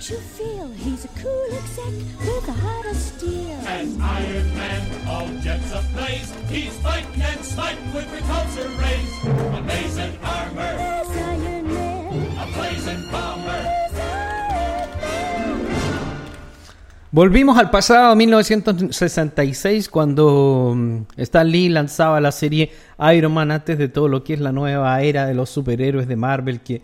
[0.00, 3.58] makes you feel he's a cool exec with a heart of steel.
[3.66, 9.12] As Iron Man, all jets ablaze, he's fighting and smite with repulsor rays.
[9.58, 12.06] Amazing armor, There's Iron Man.
[12.38, 13.62] a blazing bomber.
[13.62, 15.90] There's Iron Man.
[17.12, 22.72] Volvimos al pasado 1966 cuando mm, Stan Lee lanzaba la serie
[23.12, 26.16] Iron Man antes de todo lo que es la nueva era de los superhéroes de
[26.16, 26.80] Marvel que,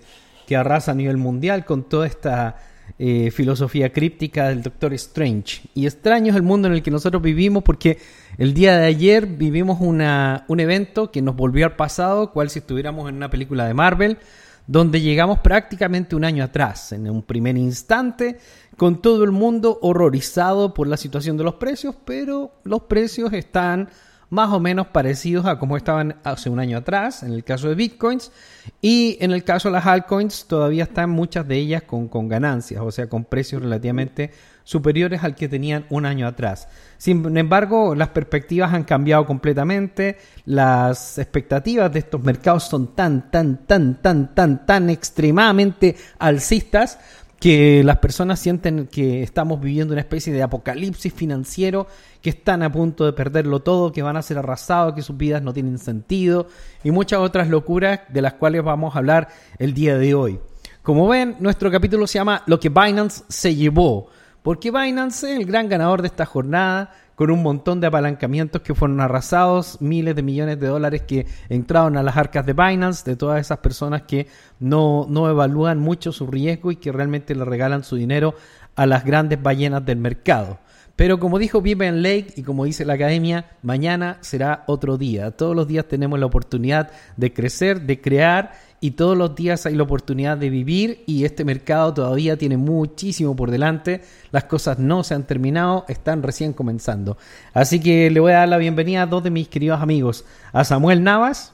[0.47, 2.57] que arrasa a nivel mundial con toda esta
[2.99, 5.63] eh, filosofía críptica del Doctor Strange.
[5.75, 7.99] Y extraño es el mundo en el que nosotros vivimos porque
[8.39, 12.61] el día de ayer vivimos una, un evento que nos volvió al pasado, cual si
[12.61, 14.19] estuviéramos en una película de Marvel
[14.67, 18.39] donde llegamos prácticamente un año atrás, en un primer instante,
[18.77, 23.89] con todo el mundo horrorizado por la situación de los precios, pero los precios están
[24.31, 27.75] más o menos parecidos a como estaban hace un año atrás, en el caso de
[27.75, 28.33] bitcoins,
[28.81, 32.83] y en el caso de las altcoins todavía están muchas de ellas con, con ganancias,
[32.83, 34.33] o sea, con precios relativamente
[34.67, 36.67] superiores al que tenían un año atrás.
[36.99, 43.65] Sin embargo, las perspectivas han cambiado completamente, las expectativas de estos mercados son tan, tan,
[43.65, 46.99] tan, tan, tan, tan extremadamente alcistas
[47.41, 51.87] que las personas sienten que estamos viviendo una especie de apocalipsis financiero,
[52.23, 55.43] que están a punto de perderlo todo, que van a ser arrasados, que sus vidas
[55.43, 56.47] no tienen sentido
[56.83, 60.41] y muchas otras locuras de las cuales vamos a hablar el día de hoy.
[60.83, 64.09] Como ven, nuestro capítulo se llama Lo que Binance se llevó,
[64.47, 68.77] porque Binance es el gran ganador de esta jornada, con un montón de apalancamientos que
[68.77, 73.17] fueron arrasados, miles de millones de dólares que entraron a las arcas de Binance, de
[73.17, 74.29] todas esas personas que
[74.61, 78.37] no, no evalúan mucho su riesgo y que realmente le regalan su dinero
[78.77, 80.61] a las grandes ballenas del mercado.
[80.95, 85.33] Pero como dijo Vivian Lake y como dice la academia, mañana será otro día.
[85.33, 88.53] Todos los días tenemos la oportunidad de crecer, de crear
[88.87, 93.35] y todos los días hay la oportunidad de vivir y este mercado todavía tiene muchísimo
[93.35, 94.03] por delante.
[94.31, 97.19] Las cosas no se han terminado, están recién comenzando.
[97.53, 100.63] Así que le voy a dar la bienvenida a dos de mis queridos amigos, a
[100.63, 101.53] Samuel Navas.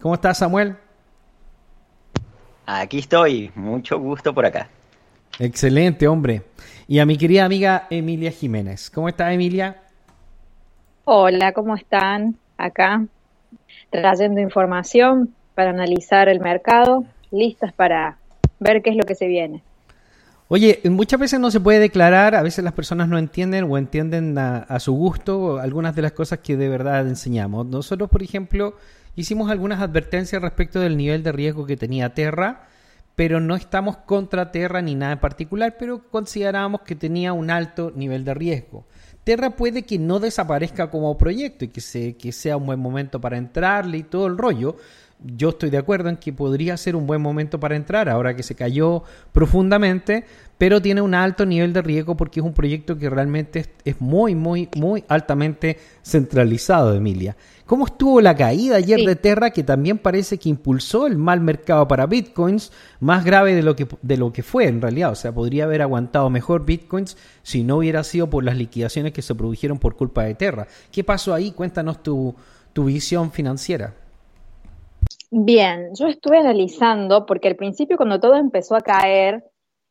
[0.00, 0.74] ¿Cómo estás, Samuel?
[2.64, 4.70] Aquí estoy, mucho gusto por acá.
[5.38, 6.44] Excelente, hombre.
[6.88, 8.88] Y a mi querida amiga Emilia Jiménez.
[8.88, 9.82] ¿Cómo estás, Emilia?
[11.04, 12.38] Hola, ¿cómo están?
[12.56, 13.04] Acá
[13.90, 18.16] trayendo información para analizar el mercado, listas para
[18.60, 19.62] ver qué es lo que se viene.
[20.48, 24.38] Oye, muchas veces no se puede declarar, a veces las personas no entienden o entienden
[24.38, 27.66] a, su gusto algunas de las cosas que de verdad enseñamos.
[27.66, 28.74] Nosotros, por ejemplo,
[29.16, 32.62] hicimos algunas advertencias respecto del nivel de riesgo que tenía Terra,
[33.14, 37.92] pero no estamos contra Terra ni nada en particular, pero considerábamos que tenía un alto
[37.94, 38.86] nivel de riesgo.
[39.24, 43.36] Terra puede que no desaparezca como proyecto y que, que sea un buen momento para
[43.36, 44.76] entrarle y todo el rollo,
[45.22, 48.42] yo estoy de acuerdo en que podría ser un buen momento para entrar, ahora que
[48.42, 50.24] se cayó profundamente,
[50.58, 54.00] pero tiene un alto nivel de riesgo porque es un proyecto que realmente es, es
[54.00, 57.36] muy, muy, muy altamente centralizado, Emilia.
[57.70, 59.06] ¿Cómo estuvo la caída ayer sí.
[59.06, 63.62] de Terra que también parece que impulsó el mal mercado para bitcoins, más grave de
[63.62, 67.16] lo que de lo que fue en realidad, o sea, podría haber aguantado mejor bitcoins
[67.44, 70.66] si no hubiera sido por las liquidaciones que se produjeron por culpa de Terra.
[70.90, 71.52] ¿Qué pasó ahí?
[71.52, 72.34] Cuéntanos tu,
[72.72, 73.94] tu visión financiera.
[75.32, 79.44] Bien, yo estuve analizando, porque al principio cuando todo empezó a caer,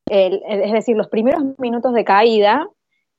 [0.07, 2.67] el, es decir, los primeros minutos de caída,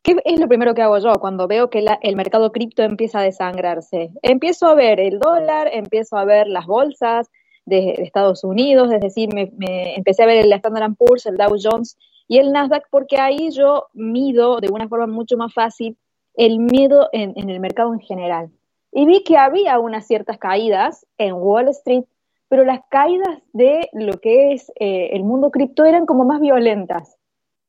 [0.02, 3.22] ¿qué es lo primero que hago yo cuando veo que el mercado cripto empieza a
[3.22, 4.10] desangrarse?
[4.22, 7.30] Empiezo a ver el dólar, empiezo a ver las bolsas
[7.64, 11.38] de, de Estados Unidos, es decir, me, me, empecé a ver el Standard Poor's, el
[11.38, 11.96] Dow Jones
[12.28, 15.96] y el Nasdaq, porque ahí yo mido de una forma mucho más fácil
[16.34, 18.50] el miedo en, en el mercado en general
[18.92, 22.04] y vi que había unas ciertas caídas en Wall Street,
[22.48, 27.16] pero las caídas de lo que es eh, el mundo cripto eran como más violentas.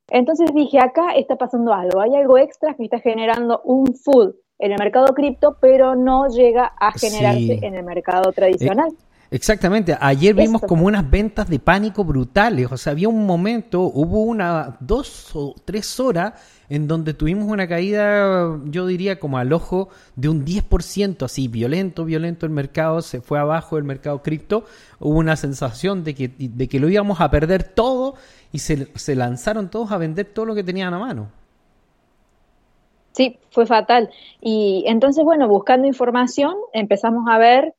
[0.09, 4.71] Entonces dije, acá está pasando algo, hay algo extra que está generando un food en
[4.71, 7.59] el mercado cripto, pero no llega a generarse sí.
[7.62, 8.89] en el mercado tradicional.
[8.89, 9.11] Eh.
[9.33, 10.68] Exactamente, ayer vimos Esto.
[10.68, 15.56] como unas ventas de pánico brutales, o sea, había un momento, hubo una, dos o
[15.63, 16.33] tres horas
[16.68, 19.88] en donde tuvimos una caída, yo diría como al ojo
[20.18, 24.66] de un 10%, así violento, violento el mercado, se fue abajo el mercado cripto,
[25.00, 28.16] hubo una sensación de que, de que lo íbamos a perder todo
[28.51, 31.30] y se, se lanzaron todos a vender todo lo que tenían a mano.
[33.13, 34.10] Sí, fue fatal.
[34.42, 37.74] Y entonces, bueno, buscando información, empezamos a ver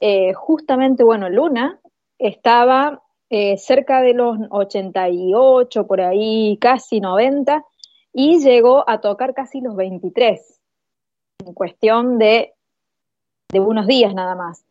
[0.00, 1.80] eh, justamente, bueno, Luna
[2.18, 7.64] estaba eh, cerca de los 88, por ahí casi 90,
[8.12, 10.60] y llegó a tocar casi los 23,
[11.46, 12.54] en cuestión de,
[13.52, 14.64] de unos días nada más.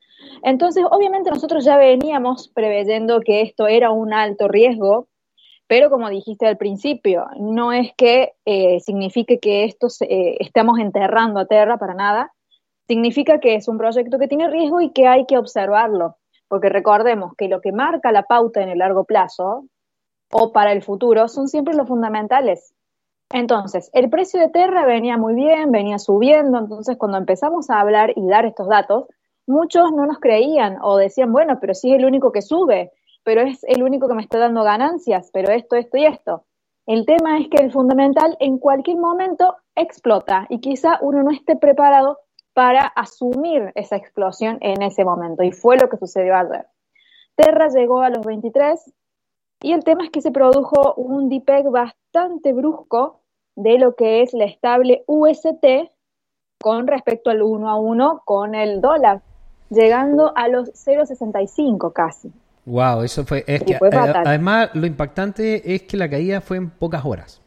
[0.44, 5.07] Entonces, obviamente nosotros ya veníamos preveyendo que esto era un alto riesgo,
[5.69, 11.41] Pero como dijiste al principio, no es que eh, signifique que esto eh, estamos enterrando
[11.41, 12.31] a Terra para nada,
[12.87, 16.15] significa que es un proyecto que tiene riesgo y que hay que observarlo,
[16.47, 19.65] porque recordemos que lo que marca la pauta en el largo plazo
[20.31, 22.73] o para el futuro son siempre los fundamentales.
[23.29, 28.13] Entonces, el precio de Terra venía muy bien, venía subiendo, entonces cuando empezamos a hablar
[28.15, 29.05] y dar estos datos,
[29.45, 32.91] muchos no nos creían o decían, bueno, pero si es el único que sube,
[33.23, 36.45] pero es el único que me está dando ganancias, pero esto, esto y esto.
[36.85, 41.57] El tema es que el fundamental en cualquier momento explota y quizá uno no esté
[41.57, 42.19] preparado
[42.57, 45.44] para asumir esa explosión en ese momento.
[45.44, 46.65] Y fue lo que sucedió ayer.
[47.36, 48.94] Terra llegó a los 23
[49.62, 53.21] y el tema es que se produjo un DPEG bastante brusco
[53.56, 55.92] de lo que es la estable UST
[56.59, 59.21] con respecto al 1 a 1 con el dólar,
[59.69, 62.31] llegando a los 0,65 casi.
[62.65, 63.44] Wow, eso fue.
[63.45, 63.77] Es que,
[64.25, 67.39] además, lo impactante es que la caída fue en pocas horas.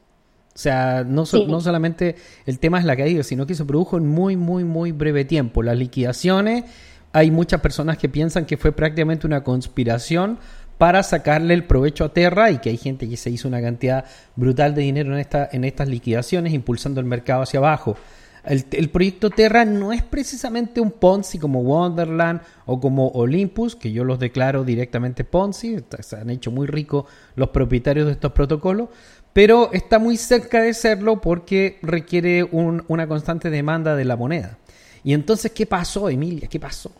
[0.54, 4.06] O sea, no, no solamente el tema es la caída, sino que se produjo en
[4.06, 5.62] muy, muy, muy breve tiempo.
[5.62, 6.64] Las liquidaciones,
[7.12, 10.38] hay muchas personas que piensan que fue prácticamente una conspiración
[10.76, 14.06] para sacarle el provecho a Terra y que hay gente que se hizo una cantidad
[14.34, 17.96] brutal de dinero en, esta, en estas liquidaciones, impulsando el mercado hacia abajo.
[18.44, 24.04] El, proyecto Terra no es precisamente un Ponzi como Wonderland o como Olympus, que yo
[24.04, 27.04] los declaro directamente Ponzi, se han hecho muy ricos
[27.36, 28.88] los propietarios de estos protocolos,
[29.32, 34.58] pero está muy cerca de serlo porque requiere una constante demanda de la moneda.
[35.04, 36.48] Y entonces, ¿qué pasó, Emilia?
[36.48, 36.90] ¿Qué pasó?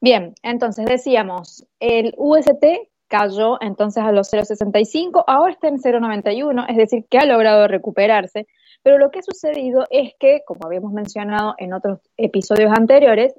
[0.00, 2.64] Bien, entonces decíamos, el UST
[3.08, 8.46] cayó entonces a los 0,65, ahora está en 0,91, es decir, que ha logrado recuperarse,
[8.82, 13.34] pero lo que ha sucedido es que, como habíamos mencionado en otros episodios anteriores,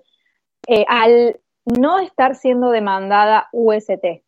[0.67, 4.23] eh, al no estar siendo demandada UST,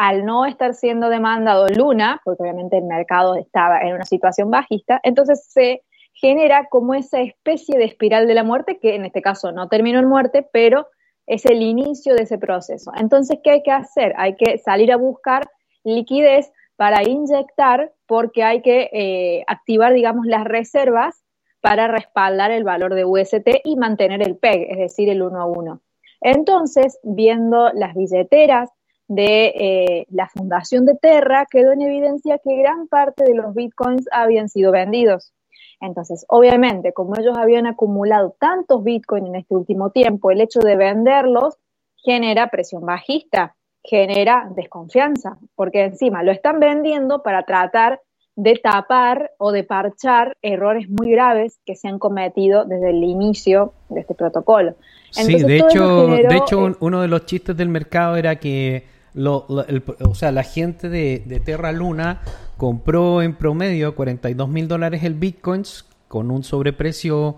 [0.00, 4.98] al no estar siendo demandado Luna, porque obviamente el mercado estaba en una situación bajista,
[5.02, 5.82] entonces se
[6.14, 9.98] genera como esa especie de espiral de la muerte, que en este caso no terminó
[9.98, 10.86] en muerte, pero
[11.26, 12.92] es el inicio de ese proceso.
[12.96, 14.14] Entonces, ¿qué hay que hacer?
[14.16, 15.50] Hay que salir a buscar
[15.84, 21.22] liquidez para inyectar porque hay que eh, activar, digamos, las reservas
[21.60, 25.44] para respaldar el valor de UST y mantener el PEG, es decir, el 1 a
[25.44, 25.82] 1.
[26.22, 28.70] Entonces, viendo las billeteras
[29.10, 34.06] de eh, la fundación de Terra, quedó en evidencia que gran parte de los bitcoins
[34.12, 35.32] habían sido vendidos.
[35.80, 40.76] Entonces, obviamente, como ellos habían acumulado tantos bitcoins en este último tiempo, el hecho de
[40.76, 41.56] venderlos
[41.96, 48.00] genera presión bajista, genera desconfianza, porque encima lo están vendiendo para tratar
[48.36, 53.74] de tapar o de parchar errores muy graves que se han cometido desde el inicio
[53.88, 54.76] de este protocolo.
[55.10, 60.14] sí, de hecho, de hecho uno de los chistes del mercado era que lo, o
[60.14, 62.20] sea, la gente de, de Terra Luna
[62.56, 65.62] compró en promedio 42 mil dólares el Bitcoin
[66.08, 67.36] con un sobreprecio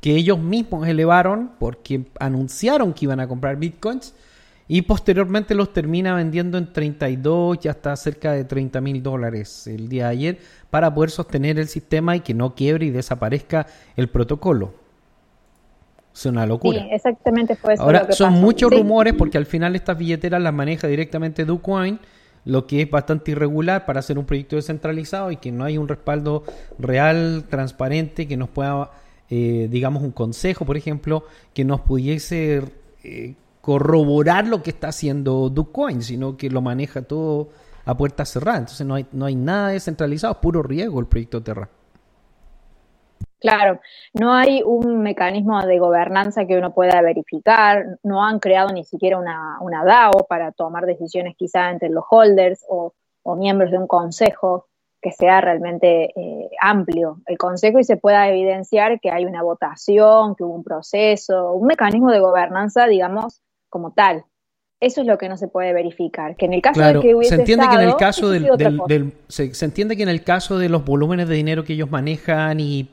[0.00, 4.14] que ellos mismos elevaron porque anunciaron que iban a comprar Bitcoins
[4.68, 9.88] y posteriormente los termina vendiendo en 32 y hasta cerca de 30 mil dólares el
[9.88, 10.38] día de ayer
[10.70, 14.74] para poder sostener el sistema y que no quiebre y desaparezca el protocolo.
[16.18, 16.80] Es una locura.
[16.80, 17.82] Sí, exactamente fue eso.
[17.82, 22.00] Ahora, son muchos rumores porque al final estas billeteras las maneja directamente DuCoin
[22.44, 25.86] lo que es bastante irregular para hacer un proyecto descentralizado y que no hay un
[25.86, 26.44] respaldo
[26.78, 28.90] real, transparente, que nos pueda,
[29.28, 32.62] eh, digamos, un consejo, por ejemplo, que nos pudiese
[33.04, 37.50] eh, corroborar lo que está haciendo Ducoin, sino que lo maneja todo
[37.84, 38.60] a puerta cerrada.
[38.60, 41.68] Entonces no hay, no hay nada descentralizado, puro riesgo el proyecto Terra.
[43.40, 43.80] Claro,
[44.14, 49.16] no hay un mecanismo de gobernanza que uno pueda verificar, no han creado ni siquiera
[49.16, 52.94] una, una DAO para tomar decisiones quizá entre los holders o,
[53.36, 54.68] miembros de un consejo
[55.02, 60.34] que sea realmente eh, amplio el consejo y se pueda evidenciar que hay una votación,
[60.34, 64.24] que hubo un proceso, un mecanismo de gobernanza, digamos, como tal.
[64.80, 66.36] Eso es lo que no se puede verificar.
[66.36, 69.64] Que en el caso de que hubiese se entiende que en el caso del, se,
[69.64, 72.88] entiende que en el caso de los volúmenes de dinero que ellos manejan y,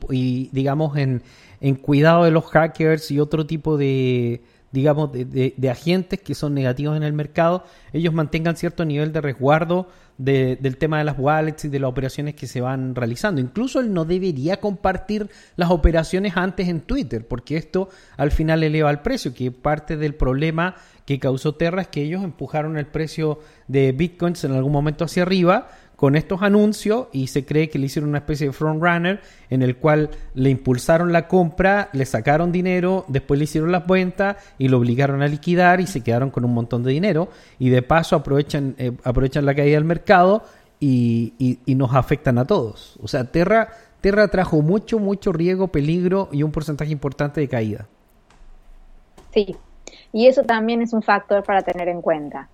[0.52, 1.22] digamos en,
[1.60, 4.40] en, cuidado de los hackers y otro tipo de
[4.72, 9.20] digamos de, de, agentes que son negativos en el mercado, ellos mantengan cierto nivel de
[9.20, 13.40] resguardo del tema de las wallets y de las operaciones que se van realizando.
[13.40, 18.90] Incluso él no debería compartir las operaciones antes en Twitter, porque esto al final eleva
[18.90, 23.38] el precio, que parte del problema que causó Terra es que ellos empujaron el precio
[23.68, 27.86] de bitcoins en algún momento hacia arriba con estos anuncios y se cree que le
[27.86, 32.52] hicieron una especie de front runner en el cual le impulsaron la compra, le sacaron
[32.52, 36.44] dinero, después le hicieron las ventas y lo obligaron a liquidar y se quedaron con
[36.44, 40.44] un montón de dinero y de paso aprovechan, eh, aprovechan la caída del mercado
[40.78, 42.98] y, y- y nos afectan a todos.
[43.02, 43.70] O sea, Terra,
[44.02, 47.86] Terra trajo mucho, mucho riesgo, peligro y un porcentaje importante de caída.
[49.32, 49.56] Sí,
[50.12, 52.48] y eso también es un factor para tener en cuenta.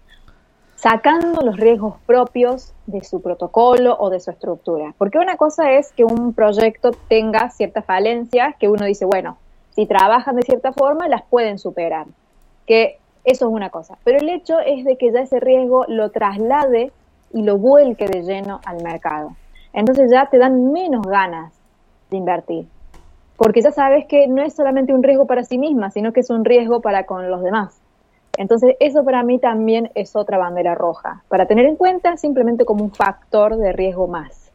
[0.83, 4.97] Sacando los riesgos propios de su protocolo o de su estructura.
[4.99, 9.39] Porque una cosa es que un proyecto tenga ciertas falencias que uno dice, bueno,
[9.71, 12.07] si trabajan de cierta forma, las pueden superar.
[12.67, 13.97] Que eso es una cosa.
[14.03, 16.91] Pero el hecho es de que ya ese riesgo lo traslade
[17.33, 19.37] y lo vuelque de lleno al mercado.
[19.73, 21.53] Entonces ya te dan menos ganas
[22.11, 22.67] de invertir
[23.43, 26.31] porque ya sabes que no es solamente un riesgo para sí misma, sino que es
[26.31, 27.82] un riesgo para con los demás.
[28.39, 32.85] Entonces, eso para mí también es otra bandera roja, para tener en cuenta simplemente como
[32.85, 34.51] un factor de riesgo más.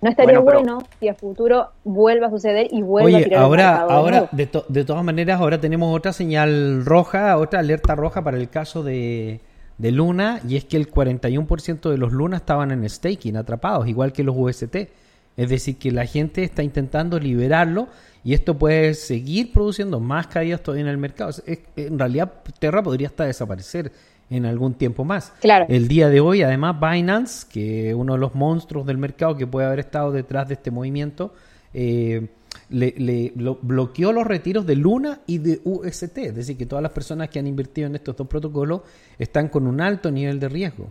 [0.00, 3.44] No estaría Bueno, si a futuro vuelva a suceder y vuelva a Oye, tirar el
[3.44, 8.22] ahora, ahora de, to- de todas maneras, ahora tenemos otra señal roja, otra alerta roja
[8.24, 9.40] para el caso de,
[9.76, 14.12] de Luna, y es que el 41% de los Luna estaban en staking, atrapados, igual
[14.12, 14.88] que los UST.
[15.36, 17.88] Es decir, que la gente está intentando liberarlo
[18.22, 21.32] y esto puede seguir produciendo más caídas todavía en el mercado.
[21.76, 23.90] En realidad, Terra podría hasta desaparecer
[24.28, 25.32] en algún tiempo más.
[25.40, 25.64] Claro.
[25.68, 29.46] El día de hoy, además, Binance, que es uno de los monstruos del mercado que
[29.46, 31.32] puede haber estado detrás de este movimiento,
[31.72, 32.28] eh,
[32.68, 36.18] le, le- lo- bloqueó los retiros de Luna y de UST.
[36.18, 38.82] Es decir, que todas las personas que han invertido en estos dos protocolos
[39.18, 40.90] están con un alto nivel de riesgo.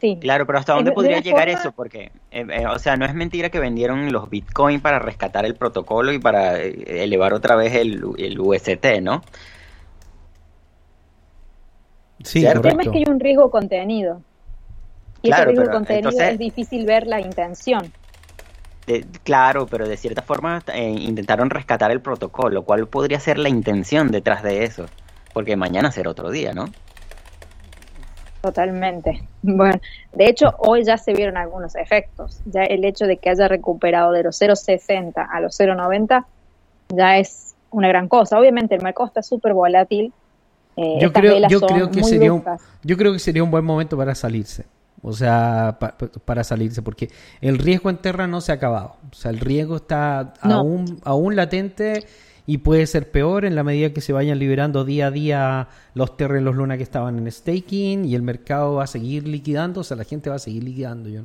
[0.00, 0.16] Sí.
[0.20, 1.72] Claro, pero ¿hasta De- dónde de podría llegar forma- eso?
[1.72, 5.54] Porque, eh, eh, o sea, no es mentira que vendieron los Bitcoin para rescatar el
[5.56, 9.22] protocolo y para eh, elevar otra vez el, el UST, ¿no?
[12.22, 12.44] Sí.
[12.44, 14.22] El tema es que hay un riesgo contenido.
[15.22, 17.92] Y Claro, ese riesgo pero contenido entonces- es difícil ver la intención.
[18.86, 22.62] De- claro, pero de cierta forma eh, intentaron rescatar el protocolo.
[22.62, 24.86] ¿Cuál podría ser la intención detrás de eso?
[25.32, 26.64] Porque mañana será otro día, ¿no?
[28.40, 29.22] Totalmente.
[29.42, 29.80] Bueno,
[30.12, 32.40] de hecho, hoy ya se vieron algunos efectos.
[32.44, 36.26] Ya el hecho de que haya recuperado de los 0,60 a los 0,90
[36.90, 38.38] ya es una gran cosa.
[38.38, 40.12] Obviamente el mercado está súper volátil.
[40.76, 42.44] Eh, Yo creo, yo creo que sería un,
[42.82, 44.66] yo creo que sería un buen momento para salirse.
[45.02, 47.08] O sea, pa- pa- para salirse, porque
[47.40, 48.96] el riesgo en Terra no se ha acabado.
[49.10, 50.56] O sea, el riesgo está No.
[50.58, 52.04] aún, aún latente
[52.52, 56.12] y puede ser peor en la medida que se vayan liberando día a día los
[56.18, 59.82] los Luna que estaban en staking y el mercado va a seguir liquidando.
[59.82, 61.08] O sea, la gente va a seguir liquidando.
[61.08, 61.20] Yo,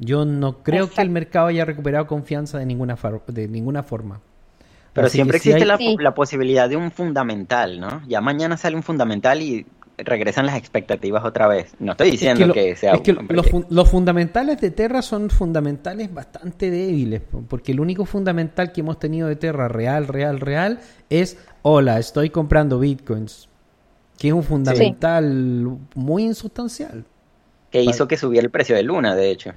[0.00, 4.20] yo no creo que el mercado haya recuperado confianza de ninguna, far- de ninguna forma.
[4.92, 5.96] Pero Así siempre si existe hay- la, Sí.
[6.00, 8.02] la posibilidad de un fundamental, ¿no?
[8.08, 9.66] Ya mañana sale un fundamental y
[9.98, 11.74] regresan las expectativas otra vez.
[11.78, 15.02] No estoy diciendo Es que, sea es que un los, fun- los fundamentales de Terra
[15.02, 20.06] son fundamentales bastante débiles, po- porque el único fundamental que hemos tenido de Terra real,
[20.08, 23.48] real, real es, hola, estoy comprando bitcoins,
[24.18, 27.04] que es un fundamental muy insustancial.
[27.70, 29.52] que hizo que subiera el precio de Luna, de hecho.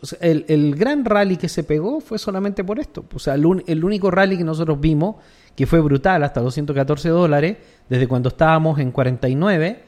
[0.00, 3.04] O sea, el, el gran rally que se pegó fue solamente por esto.
[3.14, 5.16] O sea, el, un- el único rally que nosotros vimos,
[5.56, 7.56] que fue brutal, hasta 214 dólares,
[7.88, 9.80] desde cuando estábamos en 49,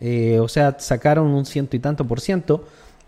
[0.00, 2.64] eh, o sea, sacaron un ciento y tanto por ciento,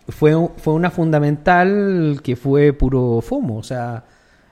[0.08, 3.58] fue, fue una fundamental que fue puro fumo.
[3.58, 4.04] O sea,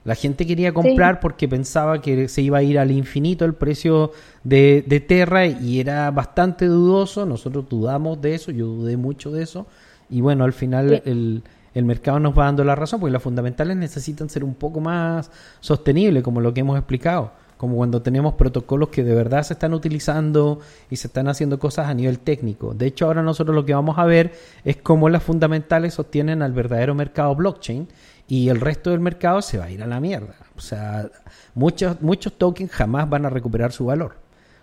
[0.05, 4.13] la gente quería comprar porque pensaba que se iba a ir al infinito el precio
[4.45, 7.27] de, de Terra y era bastante dudoso.
[7.27, 9.67] Nosotros dudamos de eso, yo dudé mucho de eso.
[10.09, 11.11] Y bueno, al final Sí.
[11.11, 11.43] el,
[11.75, 15.31] el mercado nos va dando la razón, porque las fundamentales necesitan ser un poco más
[15.61, 19.75] sostenibles, como lo que hemos explicado, como cuando tenemos protocolos que de verdad se están
[19.75, 22.73] utilizando y se están haciendo cosas a nivel técnico.
[22.73, 24.33] De hecho, ahora nosotros lo que vamos a ver
[24.65, 27.89] es cómo las fundamentales sostienen al verdadero mercado blockchain
[28.29, 30.37] y el resto del mercado se va a ir a la mierda.
[30.57, 31.11] O sea,
[31.55, 34.15] muchos, muchos tokens jamás van a recuperar su valor.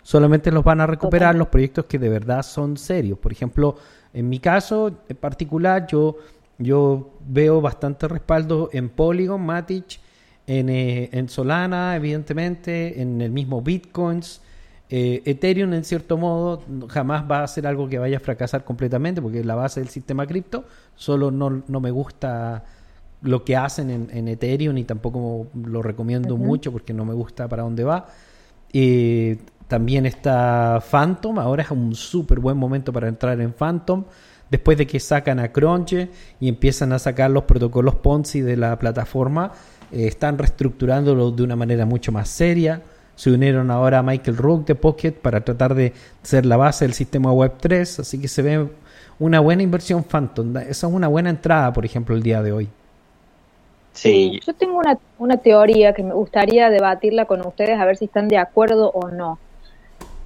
[0.02, 3.18] Solamente los van a recuperar los proyectos que de verdad son serios.
[3.18, 3.76] Por ejemplo,
[4.14, 6.16] en mi caso en particular, yo,
[6.56, 10.00] yo veo bastante respaldo en Polygon, Matic,
[10.46, 14.40] en, eh, en Solana, evidentemente, en el mismo Bitcoins.
[14.88, 19.20] Eh, Ethereum, en cierto modo, jamás va a ser algo que vaya a fracasar completamente
[19.20, 20.64] porque es la base del sistema cripto.
[20.94, 22.64] Solo no, no me gusta
[23.22, 27.48] lo que hacen en, en Ethereum y tampoco lo recomiendo mucho porque no me gusta
[27.48, 28.06] para dónde va.
[28.72, 29.38] Eh,
[29.68, 34.04] también está Phantom, ahora es un súper buen momento para entrar en Phantom.
[34.48, 38.78] Después de que sacan a Cronche y empiezan a sacar los protocolos Ponzi de la
[38.78, 39.50] plataforma,
[39.92, 42.82] eh, están reestructurándolo de una manera mucho más seria.
[43.14, 46.94] Se unieron ahora a Michael Rook de Pocket para tratar de ser la base del
[46.94, 48.68] sistema Web 3, así que se ve
[49.18, 50.56] una buena inversión Phantom.
[50.58, 52.68] Esa es una buena entrada, por ejemplo, el día de hoy.
[53.92, 58.04] Sí, Yo tengo una, una teoría que me gustaría debatirla con ustedes a ver si
[58.04, 59.38] están de acuerdo o no.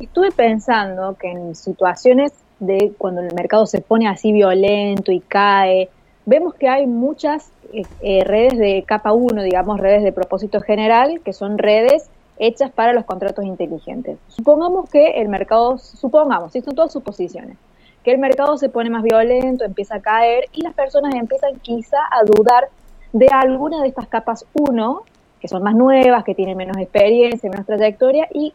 [0.00, 5.88] Estuve pensando que en situaciones de cuando el mercado se pone así violento y cae,
[6.26, 11.20] vemos que hay muchas eh, eh, redes de capa 1, digamos, redes de propósito general,
[11.24, 12.08] que son redes
[12.38, 14.18] hechas para los contratos inteligentes.
[14.28, 17.56] Supongamos que el mercado, supongamos, si son todas suposiciones,
[18.02, 21.98] que el mercado se pone más violento, empieza a caer y las personas empiezan quizá
[22.10, 22.68] a dudar
[23.12, 25.02] de alguna de estas capas 1,
[25.40, 28.54] que son más nuevas, que tienen menos experiencia, menos trayectoria, y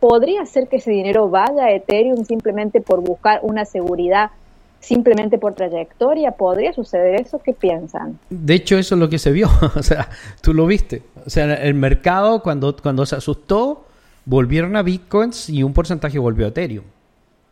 [0.00, 4.30] podría ser que ese dinero vaya a Ethereum simplemente por buscar una seguridad,
[4.80, 6.32] simplemente por trayectoria.
[6.32, 7.40] ¿Podría suceder eso?
[7.42, 8.18] ¿Qué piensan?
[8.30, 9.48] De hecho, eso es lo que se vio.
[9.76, 10.08] o sea,
[10.40, 11.02] tú lo viste.
[11.24, 13.86] O sea, el mercado cuando, cuando se asustó,
[14.24, 16.84] volvieron a bitcoins y un porcentaje volvió a Ethereum.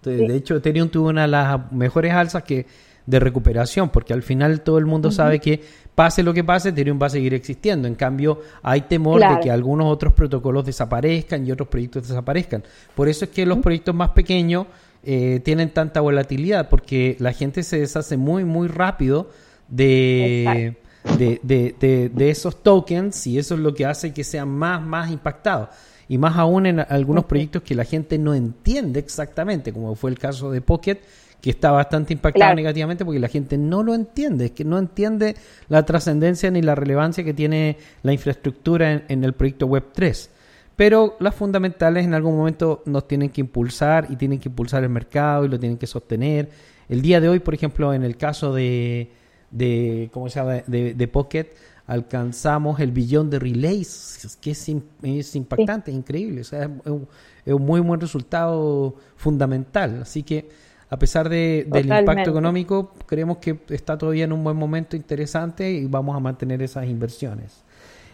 [0.02, 0.28] Entonces, Sí.
[0.28, 2.66] De hecho, Ethereum tuvo una de las mejores alzas que
[3.06, 5.60] de recuperación, porque al final todo el mundo sabe que
[5.94, 7.86] pase lo que pase, Ethereum va a seguir existiendo.
[7.86, 9.34] En cambio, hay temor Claro.
[9.36, 12.64] de que algunos otros protocolos desaparezcan y otros proyectos desaparezcan.
[12.94, 14.66] Por eso es que los proyectos más pequeños
[15.06, 19.28] eh, tienen tanta volatilidad, porque la gente se deshace muy, muy rápido
[19.68, 20.76] de,
[21.18, 21.40] de,
[21.78, 25.68] de- de- esos tokens y eso es lo que hace que sean más, más impactados.
[26.08, 30.18] Y más aún en algunos proyectos que la gente no entiende exactamente, como fue el
[30.18, 30.98] caso de Pocket,
[31.40, 32.56] que está bastante impactado Claro.
[32.56, 35.34] negativamente porque la gente no lo entiende, es que no entiende
[35.68, 40.30] la trascendencia ni la relevancia que tiene la infraestructura en, en el proyecto Web 3.
[40.76, 44.90] Pero las fundamentales en algún momento nos tienen que impulsar y tienen que impulsar el
[44.90, 46.50] mercado y lo tienen que sostener.
[46.88, 49.10] El día de hoy, por ejemplo, en el caso de,
[49.50, 50.62] de ¿cómo se llama?
[50.66, 51.46] De, de Pocket,
[51.86, 56.40] alcanzamos el billón de relays, que es, im- es impactante, es increíble.
[56.40, 57.06] O sea, es un,
[57.44, 60.00] es un muy buen resultado fundamental.
[60.02, 60.48] Así que,
[60.90, 65.70] a pesar de- del impacto económico, creemos que está todavía en un buen momento interesante
[65.70, 67.62] y vamos a mantener esas inversiones.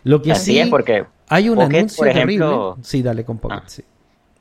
[0.04, 2.84] Lo que Así sí, es, porque hay un Pocket, anuncio por ejemplo- terrible.
[2.88, 3.62] Sí, dale con Pocket, Ah.
[3.66, 3.82] sí.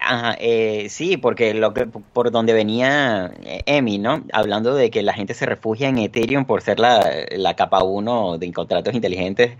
[0.01, 4.23] Ajá, eh, sí, porque lo que por donde venía eh, Emi, ¿no?
[4.31, 8.37] Hablando de que la gente se refugia en Ethereum por ser la, la capa 1
[8.37, 9.57] de contratos inteligentes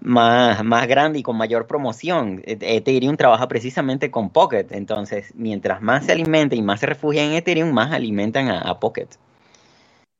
[0.00, 2.42] más, más grande y con mayor promoción.
[2.44, 7.24] E- Ethereum trabaja precisamente con Pocket, entonces mientras más se alimenta y más se refugia
[7.24, 9.06] en Ethereum, más alimentan a, a Pocket.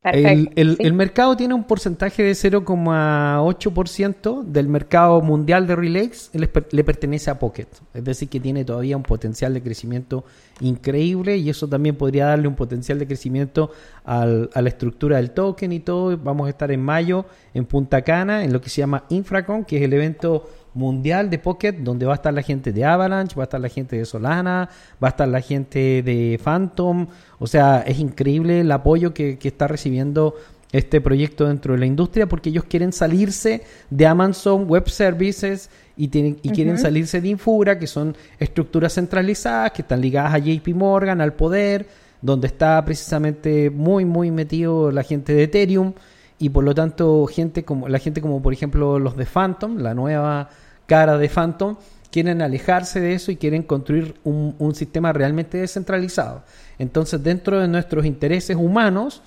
[0.04, 0.82] El, el- sí.
[0.84, 7.30] el mercado tiene un porcentaje de 0,8% del mercado mundial de relays, le, le pertenece
[7.30, 7.66] a Pocket.
[7.94, 10.24] Es decir, que tiene todavía un potencial de crecimiento
[10.60, 13.70] increíble y eso también podría darle un potencial de crecimiento
[14.04, 16.16] al- a la estructura del token y todo.
[16.16, 19.78] Vamos a estar en mayo en Punta Cana, en lo que se llama Infracon, que
[19.78, 23.42] es el evento mundial de Pocket, donde va a estar la gente de Avalanche, va
[23.42, 24.68] a estar la gente de Solana,
[25.02, 27.06] va a estar la gente de Phantom.
[27.38, 30.34] O sea, es increíble el apoyo que, que está recibiendo
[30.72, 36.08] este proyecto dentro de la industria porque ellos quieren salirse de Amazon Web Services y,
[36.08, 40.68] tienen, y quieren salirse de Infura, que son estructuras centralizadas, que están ligadas a JP
[40.74, 41.86] Morgan, al poder,
[42.20, 45.92] donde está precisamente muy, muy metido la gente de Ethereum
[46.38, 49.94] y por lo tanto gente como la gente como por ejemplo los de Phantom, la
[49.94, 50.48] nueva
[50.86, 51.76] cara de Phantom,
[52.10, 56.42] quieren alejarse de eso y quieren construir un, un sistema realmente descentralizado.
[56.78, 59.20] Entonces, dentro de nuestros intereses humanos,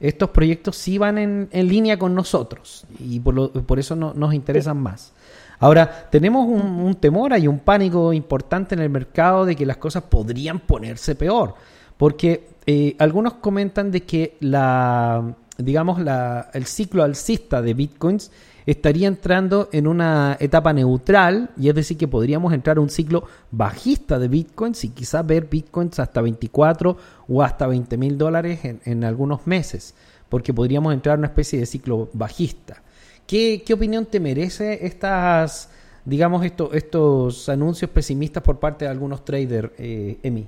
[0.00, 4.14] estos proyectos sí van en, en línea con nosotros y por, lo- por eso no-
[4.14, 5.12] nos interesan más.
[5.58, 9.78] Ahora, tenemos un, un temor, hay un pánico importante en el mercado de que las
[9.78, 11.54] cosas podrían ponerse peor,
[11.96, 18.30] porque eh, algunos comentan de que la, digamos, la, el ciclo alcista de bitcoins
[18.64, 23.24] estaría entrando en una etapa neutral, y es decir, que podríamos entrar a un ciclo
[23.50, 26.96] bajista de bitcoins y quizás ver bitcoins hasta 24
[27.28, 29.94] o hasta 20 mil dólares en, algunos meses,
[30.28, 32.82] porque podríamos entrar a una especie de ciclo bajista.
[33.26, 35.70] ¿Qué, qué opinión te merece estas,
[36.04, 40.46] digamos, estos, estos anuncios pesimistas por parte de algunos traders, eh, Emi?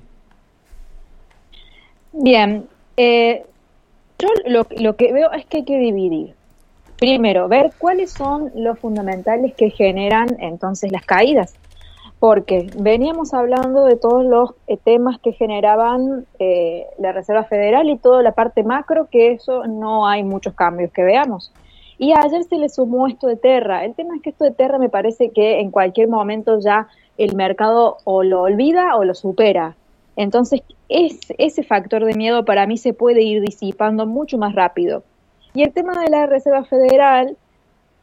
[2.13, 3.45] Bien, eh,
[4.21, 6.35] yo lo, lo que veo es que hay que dividir.
[7.01, 11.55] Primero, ver cuáles son los fundamentales que generan entonces las caídas.
[12.19, 17.97] Porque veníamos hablando de todos los eh, temas que generaban eh, la Reserva Federal y
[17.97, 21.51] toda la parte macro, que eso no hay muchos cambios que veamos.
[21.97, 23.83] Y ayer se le sumó esto de Terra.
[23.83, 27.35] El tema es que esto de Terra me parece que en cualquier momento ya el
[27.35, 29.75] mercado o lo olvida o lo supera.
[30.15, 35.03] Entonces, es, ese factor de miedo para mí se puede ir disipando mucho más rápido.
[35.53, 37.37] Y el tema de la Reserva Federal,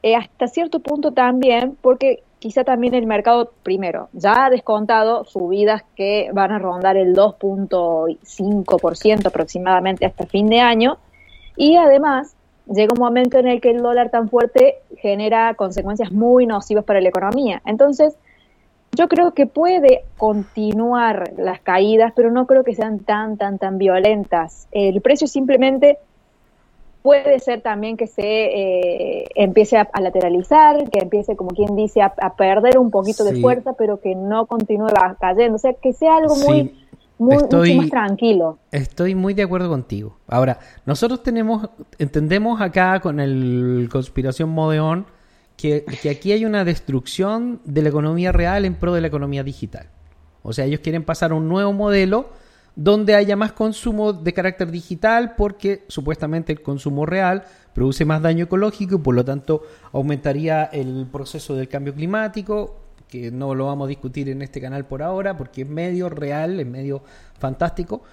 [0.03, 5.83] eh, hasta cierto punto también, porque quizá también el mercado, primero, ya ha descontado subidas
[5.97, 10.99] que van a rondar el 2.5% aproximadamente hasta fin de año,
[11.57, 12.35] y además
[12.67, 17.01] llega un momento en el que el dólar tan fuerte genera consecuencias muy nocivas para
[17.01, 17.61] la economía.
[17.65, 18.15] Entonces,
[18.99, 23.79] yo creo que puede continuar las caídas, pero no creo que sean tan, tan, tan
[23.79, 24.67] violentas.
[24.73, 25.99] El precio simplemente
[27.03, 32.35] puede ser también que se eh, empiece a, lateralizar, que empiece, como quien dice, a,
[32.35, 34.89] perder un poquito de fuerza, pero que no continúe
[35.21, 35.55] cayendo.
[35.55, 36.75] O sea, que sea algo muy,
[37.19, 38.59] muy mucho más tranquilo.
[38.73, 40.17] Estoy muy de acuerdo contigo.
[40.27, 45.07] Ahora, nosotros tenemos, entendemos acá con el conspiración Modeón
[45.59, 49.91] que, aquí hay una destrucción de la economía real en pro de la economía digital.
[50.43, 52.31] O sea, ellos quieren pasar a un nuevo modelo
[52.77, 57.43] donde haya más consumo de carácter digital porque supuestamente el consumo real
[57.75, 62.77] produce más daño ecológico y por lo tanto aumentaría el proceso del cambio climático,
[63.09, 66.61] que no lo vamos a discutir en este canal por ahora porque es medio real,
[66.61, 67.03] es medio
[67.37, 68.05] fantástico,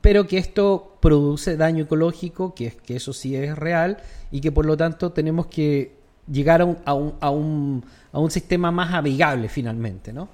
[0.00, 3.96] pero que esto produce daño ecológico, que, que eso sí es real
[4.30, 5.97] y que por lo tanto tenemos que
[6.30, 10.28] llegar a un, a un, a un, a un sistema más amigable finalmente, ¿no?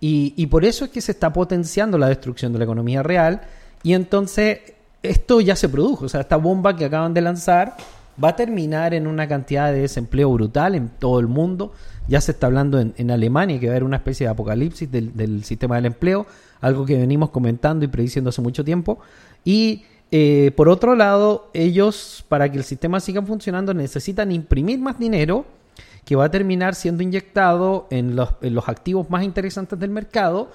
[0.00, 3.42] Y, por eso es que se está potenciando la destrucción de la economía real.
[3.82, 4.60] Y entonces
[5.02, 6.06] esto ya se produjo.
[6.06, 7.76] O sea, esta bomba que acaban de lanzar
[8.22, 11.72] va a terminar en una cantidad de desempleo brutal en todo el mundo.
[12.06, 15.44] Ya se está hablando en, Alemania que va a haber una especie de apocalipsis del,
[15.44, 16.26] sistema del empleo,
[16.60, 19.00] algo que venimos comentando y prediciendo hace mucho tiempo.
[19.44, 24.98] Y eh, por otro lado, ellos, para que el sistema siga funcionando, necesitan imprimir más
[24.98, 25.44] dinero
[26.04, 28.30] que va a terminar siendo inyectado en los,
[28.66, 30.50] activos más interesantes del mercado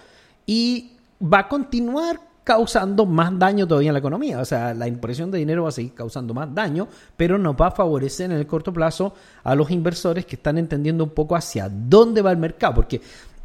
[0.47, 4.39] y va a continuar causando más daño todavía en la economía.
[4.39, 7.67] O sea, la impresión de dinero va a seguir causando más daño, pero nos va
[7.67, 9.13] a favorecer en el corto plazo
[9.43, 12.99] a los inversores que están entendiendo un poco hacia dónde va el mercado, porque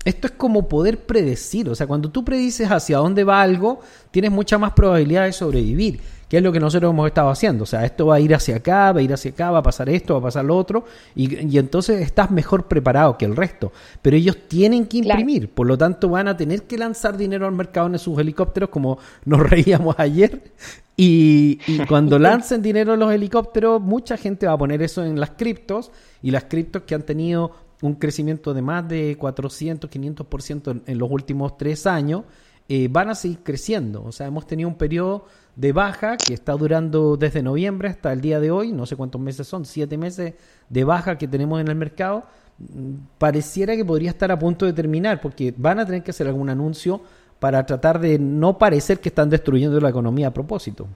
[0.08, 1.68] esto es como poder predecir.
[1.68, 6.00] O sea, cuando tú predices hacia dónde va algo, tienes mucha más probabilidad de sobrevivir
[6.28, 7.64] que es lo que nosotros hemos estado haciendo.
[7.64, 9.62] O sea, esto va a ir hacia acá, va a ir hacia acá, va a
[9.62, 13.72] pasar esto, va a pasar lo otro, y, entonces estás mejor preparado que el resto.
[14.02, 17.52] Pero ellos tienen que imprimir, por lo tanto van a tener que lanzar dinero al
[17.52, 20.52] mercado en sus helicópteros, como nos reíamos ayer.
[20.96, 25.18] Y, y cuando lancen dinero en los helicópteros, mucha gente va a poner eso en
[25.18, 25.90] las criptos,
[26.22, 30.98] y las criptos que han tenido un crecimiento de más de 400, 500% en, en
[30.98, 32.24] los últimos tres años,
[32.70, 34.04] eh, van a seguir creciendo.
[34.04, 35.24] O sea, hemos tenido un periodo
[35.56, 39.20] de baja que está durando desde noviembre hasta el día de hoy, no sé cuántos
[39.20, 40.34] meses son, siete meses
[40.68, 42.24] de baja que tenemos en el mercado,
[42.58, 46.26] mm, pareciera que podría estar a punto de terminar porque van a tener que hacer
[46.26, 47.00] algún anuncio
[47.38, 50.86] para tratar de no parecer que están destruyendo la economía a propósito.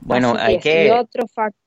[0.00, 0.92] Bueno, hay que...
[0.92, 1.65] Otro factor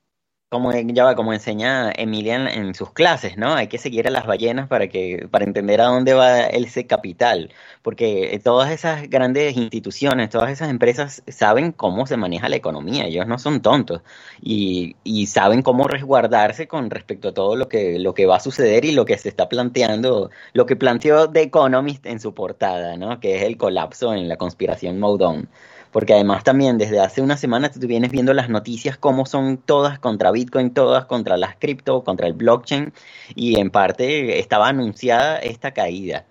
[0.49, 3.53] como ya como enseña Emilia en, sus clases, ¿no?
[3.53, 7.51] Hay que seguir a las ballenas para que para entender a dónde va ese capital,
[7.83, 13.27] porque todas esas grandes instituciones, todas esas empresas saben cómo se maneja la economía, ellos
[13.27, 14.01] no son tontos
[14.41, 18.39] y, y saben cómo resguardarse con respecto a todo lo que lo que va a
[18.39, 22.97] suceder y lo que se está planteando, lo que planteó The Economist en su portada,
[22.97, 23.19] ¿no?
[23.19, 25.47] Que es el colapso en la conspiración Moudon
[25.91, 29.99] porque además también desde hace una semana tú vienes viendo las noticias cómo son todas
[29.99, 32.93] contra Bitcoin, todas contra las cripto, contra el blockchain,
[33.36, 36.25] y en parte estaba anunciada esta caída.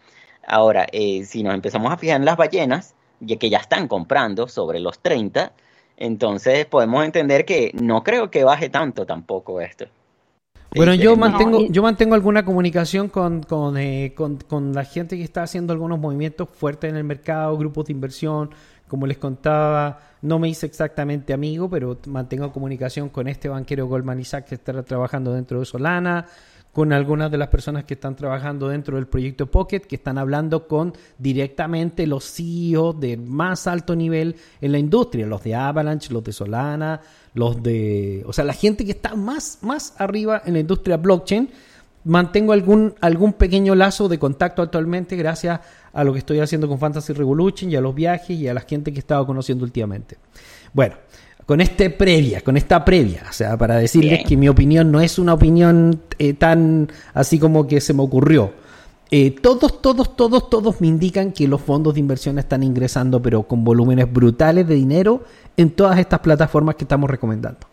[0.46, 4.48] Ahora, eh, si nos empezamos a fijar en las ballenas, ya que ya están comprando
[4.48, 5.52] sobre los 30,
[5.96, 9.86] entonces podemos entender que no creo que baje tanto tampoco esto.
[10.74, 15.22] Bueno, yo mantengo, yo mantengo alguna comunicación con, con, eh, con, con, la gente que
[15.22, 18.50] está haciendo algunos movimientos fuertes en el mercado, grupos de inversión,
[18.88, 24.24] como les contaba, no me hice exactamente amigo, pero mantengo comunicación con este banquero Goldman
[24.24, 26.26] Sachs que está trabajando dentro de Solana,
[26.72, 30.68] con algunas de las personas que están trabajando dentro del proyecto Pocket, que están hablando
[30.68, 36.22] con directamente los CEOs de más alto nivel en la industria, los de Avalanche, los
[36.22, 37.00] de Solana,
[37.34, 41.50] los de, o sea, la gente que está más, más arriba en la industria blockchain.
[42.04, 45.60] Mantengo algún, algún pequeño lazo de contacto actualmente gracias
[45.92, 48.60] a lo que estoy haciendo con Fantasy Revolution y a los viajes y a la
[48.60, 50.16] gente que he estado conociendo últimamente.
[50.72, 50.96] Bueno,
[51.46, 55.18] con este previa, con esta previa, o sea, para decirles que mi opinión no es
[55.18, 58.52] una opinión eh, tan así como que se me ocurrió.
[59.10, 63.44] Eh, todos, todos, todos, todos me indican que los fondos de inversión están ingresando, pero
[63.44, 65.24] con volúmenes brutales de dinero
[65.56, 67.66] en todas estas plataformas que estamos recomendando.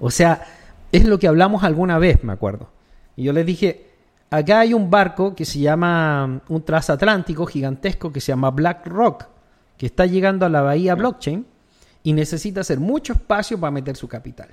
[0.00, 0.42] O sea,
[0.90, 2.70] es lo que hablamos alguna vez, me acuerdo.
[3.16, 3.91] Y yo les dije,
[4.32, 9.26] acá hay un barco que se llama, un transatlántico gigantesco que se llama Black Rock,
[9.76, 11.46] que está llegando a la bahía blockchain
[12.02, 14.48] y necesita hacer mucho espacio para meter su capital.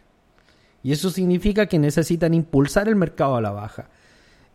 [0.83, 3.89] Y eso significa que necesitan impulsar el mercado a la baja.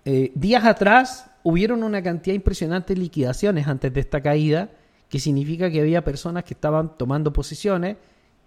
[0.05, 4.71] eh, días atrás hubieron una cantidad impresionante de liquidaciones antes de esta caída,
[5.09, 7.97] que significa que había personas que estaban tomando posiciones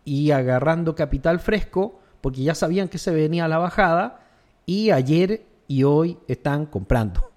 [0.06, 4.20] y agarrando capital fresco porque ya sabían que se venía la bajada
[4.66, 7.32] y ayer y hoy están comprando.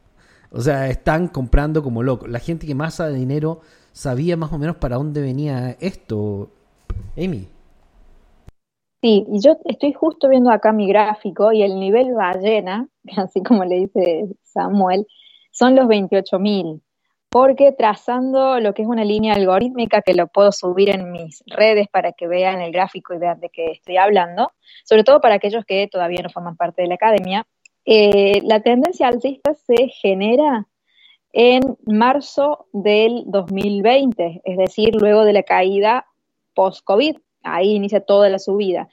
[0.51, 2.29] O sea, están comprando como locos.
[2.29, 3.61] La gente que más sabe dinero
[3.93, 6.51] sabía más o menos para dónde venía esto.
[7.17, 7.49] Amy.
[9.03, 13.65] Sí, y yo estoy justo viendo acá mi gráfico y el nivel ballena, así como
[13.65, 15.07] le dice Samuel,
[15.53, 16.81] son los 28.000.
[17.31, 21.87] Porque trazando lo que es una línea algorítmica que lo puedo subir en mis redes
[21.87, 24.51] para que vean el gráfico y vean de qué estoy hablando,
[24.85, 27.47] sobre todo para aquellos que todavía no forman parte de la academia,
[27.85, 30.67] eh, la tendencia alcista se genera
[31.33, 36.07] en marzo del 2020, es decir, luego de la caída
[36.55, 37.17] post-COVID.
[37.43, 38.89] Ahí inicia toda la subida.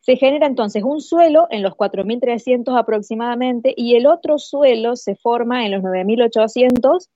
[0.00, 5.64] Se genera entonces un suelo en los 4.300 aproximadamente y el otro suelo se forma
[5.64, 7.08] en los 9.800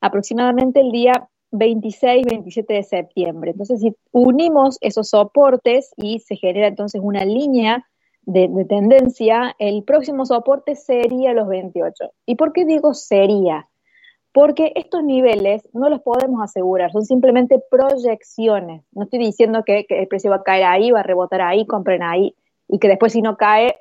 [0.00, 3.50] aproximadamente el día 26, 27 de septiembre.
[3.52, 7.86] Entonces, si unimos esos soportes y se genera entonces una línea
[8.22, 12.12] de, tendencia, el próximo soporte sería los 28.
[12.26, 13.68] ¿Y por qué digo sería?
[14.32, 18.84] Porque estos niveles no los podemos asegurar, son simplemente proyecciones.
[18.92, 22.02] No estoy diciendo que, el precio va a caer ahí, va a rebotar ahí, compren
[22.02, 22.34] ahí,
[22.68, 23.76] y que después si no cae,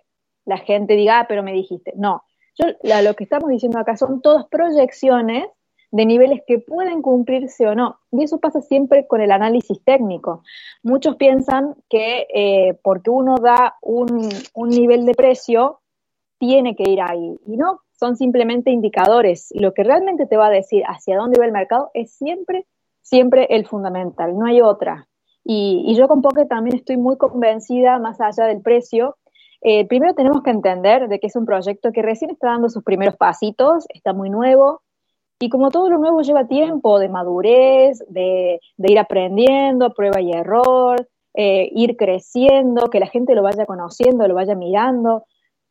[0.45, 1.93] la gente diga, ah, pero me dijiste.
[1.95, 2.23] No,
[2.56, 2.65] yo
[3.04, 5.45] lo que estamos diciendo acá son todas proyecciones
[5.91, 7.99] de niveles que pueden cumplirse o no.
[8.12, 10.43] Y eso pasa siempre con el análisis técnico.
[10.84, 15.82] Muchos piensan que eh, porque uno da un, un, nivel de precio,
[16.39, 17.38] tiene que ir ahí.
[17.45, 19.49] Y no, son simplemente indicadores.
[19.54, 22.65] Lo que realmente te va a decir hacia dónde va el mercado es siempre,
[23.01, 25.08] siempre el fundamental, no hay otra.
[25.43, 29.17] Y, y yo con Pocket también estoy muy convencida, más allá del precio,
[29.62, 32.84] eh, primero tenemos que entender de que es un proyecto que recién está dando sus
[32.84, 34.82] primeros pasitos, está muy nuevo,
[35.41, 41.08] y como todo lo nuevo lleva tiempo de madurez, de, ir aprendiendo, prueba y error,
[41.34, 45.25] eh, ir creciendo, que la gente lo vaya conociendo, lo vaya mirando,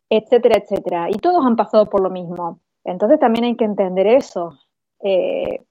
[0.09, 1.09] etcétera, etcétera.
[1.09, 2.59] Y todos han pasado por lo mismo.
[2.85, 4.59] Entonces también hay que entender eso.
[5.03, 5.63] Eh,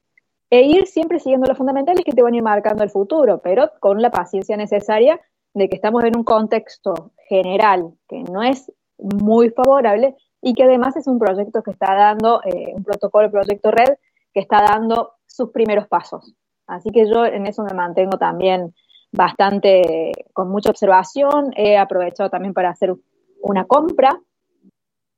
[0.50, 3.70] e ir siempre siguiendo los fundamentales que te van a ir marcando el futuro, pero
[3.80, 5.20] con la paciencia necesaria
[5.54, 10.96] de que estamos en un contexto general que no es muy favorable, y que además
[10.96, 13.96] es un proyecto que está dando, eh, un protocolo, proyecto red,
[14.34, 16.34] que está dando sus primeros pasos.
[16.68, 18.74] Así que yo en eso me mantengo también
[19.12, 22.96] bastante con mucha observación, he aprovechado también para hacer
[23.42, 24.20] una compra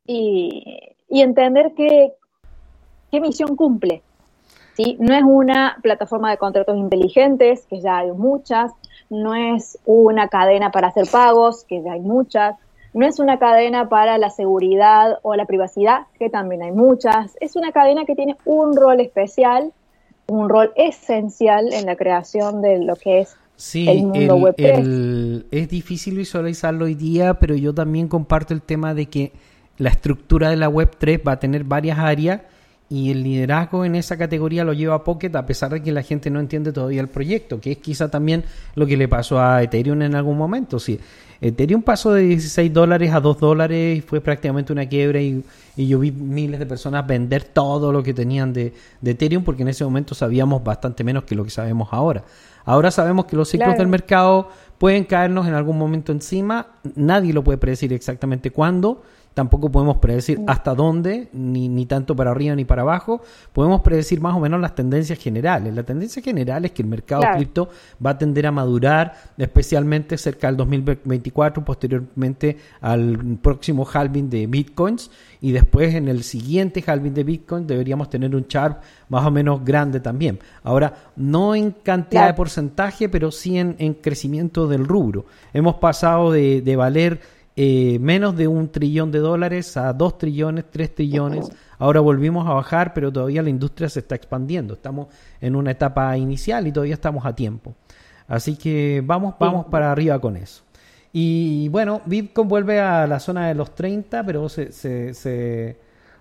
[0.05, 2.13] y, entender qué,
[3.11, 4.01] qué misión cumple.
[4.75, 4.95] ¿sí?
[4.99, 8.71] No es una plataforma de contratos inteligentes, que ya hay muchas,
[9.09, 12.55] no es una cadena para hacer pagos, que ya hay muchas,
[12.93, 17.37] no es una cadena para la seguridad o la privacidad, que también hay muchas.
[17.39, 19.71] Es una cadena que tiene un rol especial,
[20.27, 23.35] un rol esencial en la creación de lo que es
[23.75, 24.55] el mundo web
[25.51, 29.33] es difícil visualizarlo hoy día, pero yo también comparto el tema de que
[29.77, 32.41] la estructura de la web 3 va a tener varias áreas
[32.89, 36.29] y el liderazgo en esa categoría lo lleva Pocket a pesar de que la gente
[36.29, 38.43] no entiende todavía el proyecto, que es quizá también
[38.75, 40.79] lo que le pasó a Ethereum en algún momento.
[40.79, 40.99] Sí,
[41.41, 45.43] Ethereum pasó de 16 dólares a 2 dólares y fue prácticamente una quiebra y,
[45.75, 48.73] yo vi miles de personas vender todo lo que tenían de,
[49.03, 52.23] Ethereum porque en ese momento sabíamos bastante menos que lo que sabemos ahora.
[52.63, 57.43] Ahora sabemos que los ciclos del mercado pueden caernos en algún momento encima, nadie lo
[57.43, 59.01] puede predecir exactamente cuándo,
[59.33, 60.45] Tampoco podemos predecir mm.
[60.47, 63.21] hasta dónde, ni, ni tanto para arriba ni para abajo.
[63.53, 65.73] Podemos predecir más o menos las tendencias generales.
[65.73, 67.69] La tendencia general es que el mercado cripto
[68.05, 75.09] va a tender a madurar, especialmente cerca del 2024, posteriormente al próximo halving de bitcoins.
[75.39, 79.63] Y después en el siguiente halving de bitcoin deberíamos tener un chart más o menos
[79.63, 80.39] grande también.
[80.63, 85.25] Ahora, no en cantidad de porcentaje, pero sí en, en, crecimiento del rubro.
[85.53, 90.65] Hemos pasado de, de valer eh, menos de un trillón de dólares a dos trillones,
[90.71, 91.47] tres trillones.
[91.77, 94.73] Ahora volvimos a bajar, pero todavía la industria se está expandiendo.
[94.73, 97.75] Estamos en una etapa inicial y todavía estamos a tiempo.
[98.27, 100.63] Así que vamos, vamos para arriba con eso.
[101.13, 105.13] Y bueno, Bitcoin vuelve a la zona de los 30, pero se, se,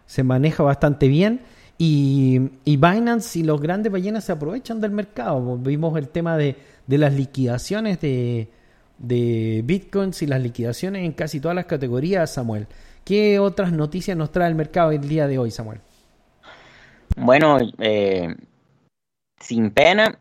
[0.04, 1.40] se, maneja bastante bien.
[1.78, 5.56] Y, y, Binance y los grandes ballenas se aprovechan del mercado.
[5.56, 8.50] Vimos el tema de, de las liquidaciones de,
[9.00, 12.68] de bitcoins y las liquidaciones en casi todas las categorías, Samuel.
[13.04, 15.80] ¿Qué otras noticias nos trae el mercado el día de hoy, Samuel?
[17.16, 18.34] Bueno, eh,
[19.40, 20.18] sin pena,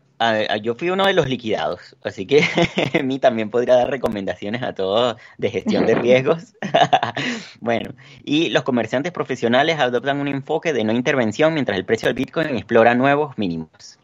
[0.62, 2.42] yo fui uno de los liquidados, así que
[2.98, 6.54] a mí también podría dar recomendaciones a todos de gestión de riesgos.
[7.60, 7.92] bueno,
[8.24, 12.48] y los comerciantes profesionales adoptan un enfoque de no intervención mientras el precio del Bitcoin
[12.56, 13.98] explora nuevos mínimos.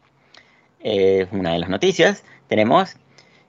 [0.79, 2.23] Eh, una de las noticias.
[2.47, 2.95] Tenemos,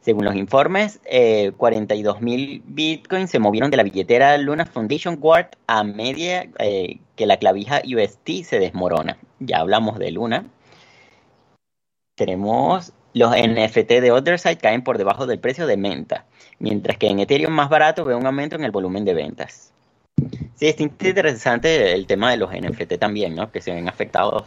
[0.08, 5.84] según los informes, eh, 42.000 bitcoins se movieron de la billetera Luna Foundation Guard a
[5.84, 9.18] media eh, que la clavija UST se desmorona.
[9.38, 10.46] Ya hablamos de Luna.
[12.14, 16.24] Tenemos los NFT de Otherside caen por debajo del precio de Menta,
[16.58, 19.74] mientras que en Ethereum más barato ve un aumento en el volumen de ventas.
[20.54, 23.52] Sí, es interesante el tema de los NFT también, ¿no?
[23.52, 24.44] Que se ven afectados.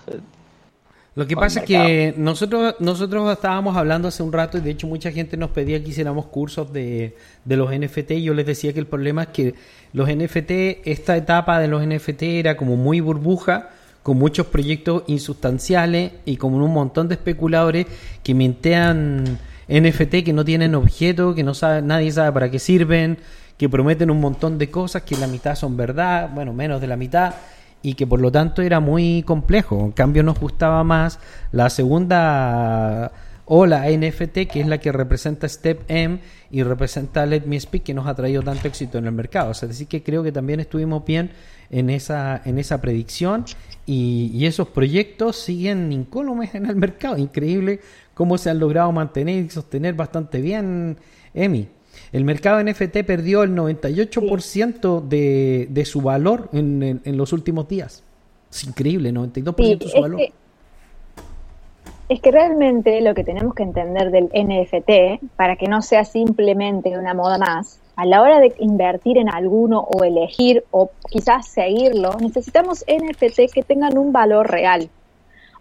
[1.13, 4.87] Lo que pasa es que nosotros, nosotros estábamos hablando hace un rato y de hecho
[4.87, 8.71] mucha gente nos pedía que hiciéramos cursos de, de los NFT y yo les decía
[8.71, 9.55] que el problema es que
[9.91, 13.71] los NFT, esta etapa de los NFT era como muy burbuja,
[14.03, 17.87] con muchos proyectos insustanciales y con un montón de especuladores
[18.23, 23.17] que mintean NFT que no tienen objeto, que no sabe, nadie sabe para qué sirven,
[23.57, 26.95] que prometen un montón de cosas que la mitad son verdad, bueno, menos de la
[26.95, 27.35] mitad
[27.81, 29.79] y que por lo tanto era muy complejo.
[29.79, 31.19] En cambio nos gustaba más
[31.51, 33.11] la segunda
[33.45, 36.19] ola NFT, que es la que representa Step M
[36.51, 39.51] y representa Let Me Speak, que nos ha traído tanto éxito en el mercado.
[39.51, 41.31] O sea, decir que creo que también estuvimos bien
[41.69, 43.45] en esa, en esa predicción
[43.85, 47.17] y, y esos proyectos siguen incólumes en el mercado.
[47.17, 47.81] Increíble
[48.13, 50.97] cómo se han logrado mantener y sostener bastante bien,
[51.33, 51.67] Emi.
[52.13, 57.67] El mercado NFT perdió el 98% de, de su valor en, en- en los últimos
[57.67, 58.03] días.
[58.51, 60.17] Es increíble, 92% Sí, de su es valor.
[60.17, 60.33] que,
[62.09, 66.97] es que realmente lo que tenemos que entender del NFT, para que no sea simplemente
[66.97, 72.17] una moda más, a la hora de invertir en alguno o elegir o quizás seguirlo,
[72.19, 74.89] necesitamos NFT que tengan un valor real.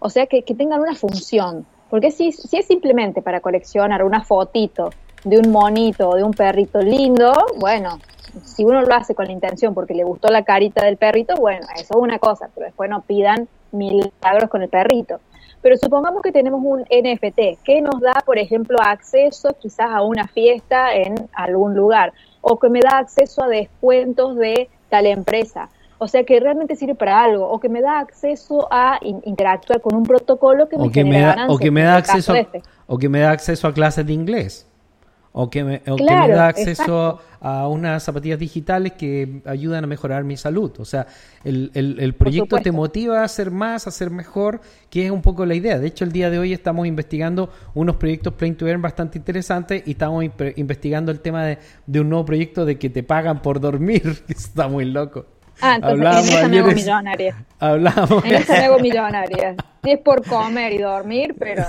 [0.01, 1.65] O sea, que, que tengan una función.
[1.89, 4.89] Porque si, si es simplemente para coleccionar una fotito
[5.23, 7.99] de un monito o de un perrito lindo, bueno,
[8.43, 11.65] si uno lo hace con la intención porque le gustó la carita del perrito, bueno,
[11.75, 15.19] eso es una cosa, pero después no pidan milagros con el perrito.
[15.61, 20.27] Pero supongamos que tenemos un NFT que nos da, por ejemplo, acceso quizás a una
[20.27, 25.69] fiesta en algún lugar o que me da acceso a descuentos de tal empresa.
[25.99, 29.81] O sea, que realmente sirve para algo o que me da acceso a in- interactuar
[29.81, 32.63] con un protocolo que me, o que me da, o que me acceso este.
[32.87, 34.67] o que me da acceso a clases de inglés
[35.33, 37.21] o que me, o que me da acceso exacto.
[37.39, 40.71] a unas zapatillas digitales que ayudan a mejorar mi salud.
[40.79, 41.07] O sea
[41.43, 45.21] el, el- el proyecto te motiva a hacer más a hacer mejor que es un
[45.21, 45.79] poco la idea.
[45.79, 49.83] De hecho el día de hoy estamos investigando unos proyectos play to earn bastante interesantes
[49.85, 50.25] y estamos
[50.57, 54.33] investigando el tema de, de un nuevo proyecto de que te pagan por dormir que
[54.33, 55.25] está muy loco
[55.61, 57.35] Ah, entonces Hablábamos en esa me hago millonaria.
[57.59, 59.55] hablábamos En esa me hago millonaria.
[59.83, 61.63] Si es por comer y dormir, pero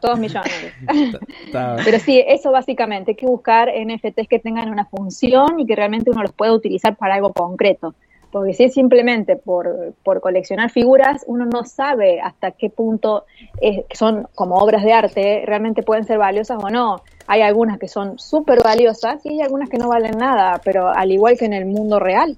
[0.00, 0.72] todos millonarios.
[1.84, 6.10] Pero sí, eso básicamente, hay que buscar NFTs que tengan una función y que realmente
[6.10, 7.94] uno los pueda utilizar para algo concreto.
[8.30, 13.24] Porque si es simplemente por, por coleccionar figuras, uno no sabe hasta qué punto
[13.60, 17.02] es- que son como obras de arte, realmente pueden ser valiosas o no.
[17.26, 21.10] Hay algunas que son súper valiosas y hay algunas que no valen nada, pero al
[21.10, 22.36] igual que en el mundo real,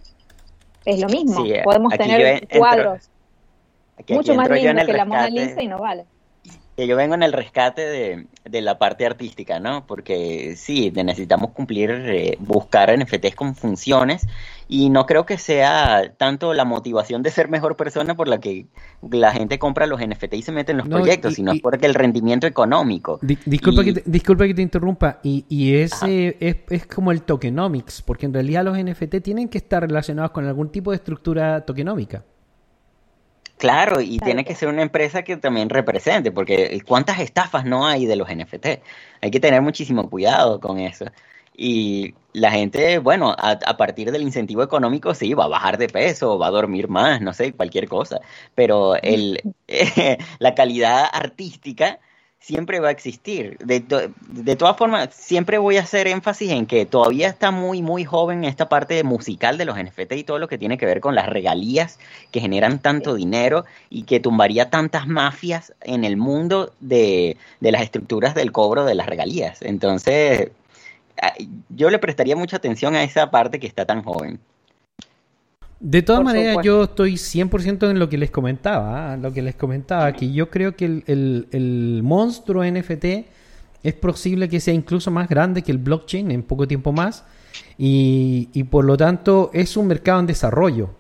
[0.85, 1.45] es lo mismo.
[1.45, 3.09] Sí, eh, Podemos tener entro- cuadros Aquí-
[3.99, 5.29] aquí mucho más lindos que la Mona.
[5.29, 6.05] Lisa y no vale.
[6.77, 9.87] que yo vengo en el rescate de, de la parte artística, ¿no?
[9.87, 14.27] Porque sí, necesitamos cumplir, eh, buscar NFTs con funciones
[14.75, 18.67] y no creo que sea tanto la motivación de ser mejor persona por la que
[19.11, 21.61] la gente compra los NFT y se mete en los No, proyectos, y- sino y-
[21.61, 23.19] porque el rendimiento económico.
[23.21, 25.19] Di- disculpa, Y- que te, disculpa que te interrumpa.
[25.23, 29.59] Y, y ese es, es como el tokenomics, porque en realidad los NFT tienen que
[29.59, 32.25] estar relacionados con algún tipo de estructura tokenómica.
[33.59, 38.07] Claro, y tiene que ser una empresa que también represente, porque cuántas estafas no hay
[38.07, 38.81] de los NFT.
[39.21, 41.05] Hay que tener muchísimo cuidado con eso.
[41.57, 45.89] Y la gente, bueno, a, a partir del incentivo económico, sí, va a bajar de
[45.89, 48.21] peso, va a dormir más, no sé, cualquier cosa.
[48.55, 49.41] Pero el,
[50.39, 51.99] la calidad artística
[52.39, 53.57] siempre va a existir.
[53.59, 57.83] De, to- de todas formas, siempre voy a hacer énfasis en que todavía está muy,
[57.83, 61.01] muy joven esta parte musical de los NFT y todo lo que tiene que ver
[61.01, 61.99] con las regalías
[62.33, 67.83] que generan tanto dinero y que tumbaría tantas mafias en el mundo de, de las
[67.83, 69.63] estructuras del cobro de las regalías.
[69.63, 70.51] Entonces,
[71.69, 74.39] yo le prestaría mucha atención a esa parte que está tan joven.
[75.81, 79.17] De todas maneras, yo estoy 100% en lo que les comentaba, ¿ah?
[79.17, 83.05] lo que les comentaba, que yo creo que el, el- el monstruo NFT
[83.83, 87.25] es posible que sea incluso más grande que el blockchain en poco tiempo más
[87.77, 90.91] y, y por lo tanto es un mercado en desarrollo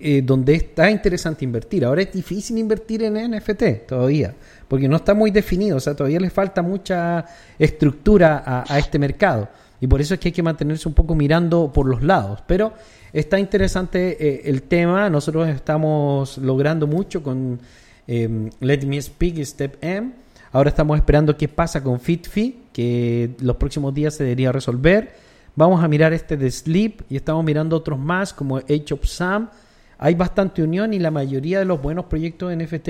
[0.00, 1.84] eh, donde está interesante invertir.
[1.84, 4.34] Ahora es difícil invertir en NFT todavía,
[4.72, 7.26] porque no está muy definido, o sea, todavía le falta mucha
[7.58, 9.50] estructura a, este mercado.
[9.78, 12.42] Y por eso es que hay que mantenerse un poco mirando por los lados.
[12.46, 12.72] Pero
[13.12, 15.10] está interesante eh, el tema.
[15.10, 17.60] Nosotros estamos logrando mucho con
[18.08, 20.12] eh, Let Me Speak Step M.
[20.52, 25.14] Ahora estamos esperando qué pasa con FitFi, que los próximos días se debería resolver.
[25.54, 29.50] Vamos a mirar este de Sleep y estamos mirando otros más como Age of Sam.
[29.98, 32.88] Hay bastante unión y la mayoría de los buenos proyectos NFT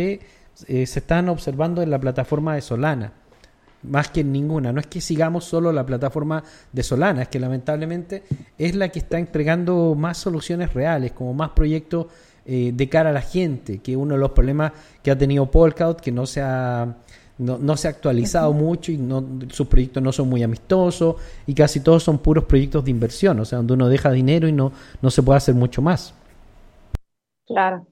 [0.66, 3.12] eh, se están observando en la plataforma de Solana
[3.82, 4.72] más que en ninguna.
[4.72, 6.42] No es que sigamos solo la plataforma
[6.72, 8.22] de Solana, es que lamentablemente
[8.58, 12.06] es la que está entregando más soluciones reales, como más proyectos
[12.44, 14.72] eh, de cara a la gente, que uno de los problemas
[15.02, 16.96] que ha tenido Polkadot, que no se ha,
[17.38, 21.80] no, se ha actualizado mucho y no, sus proyectos no son muy amistosos y casi
[21.80, 25.10] todos son puros proyectos de inversión, o sea, donde uno deja dinero y no, no
[25.10, 26.14] se puede hacer mucho más.
[27.46, 27.86] Claro.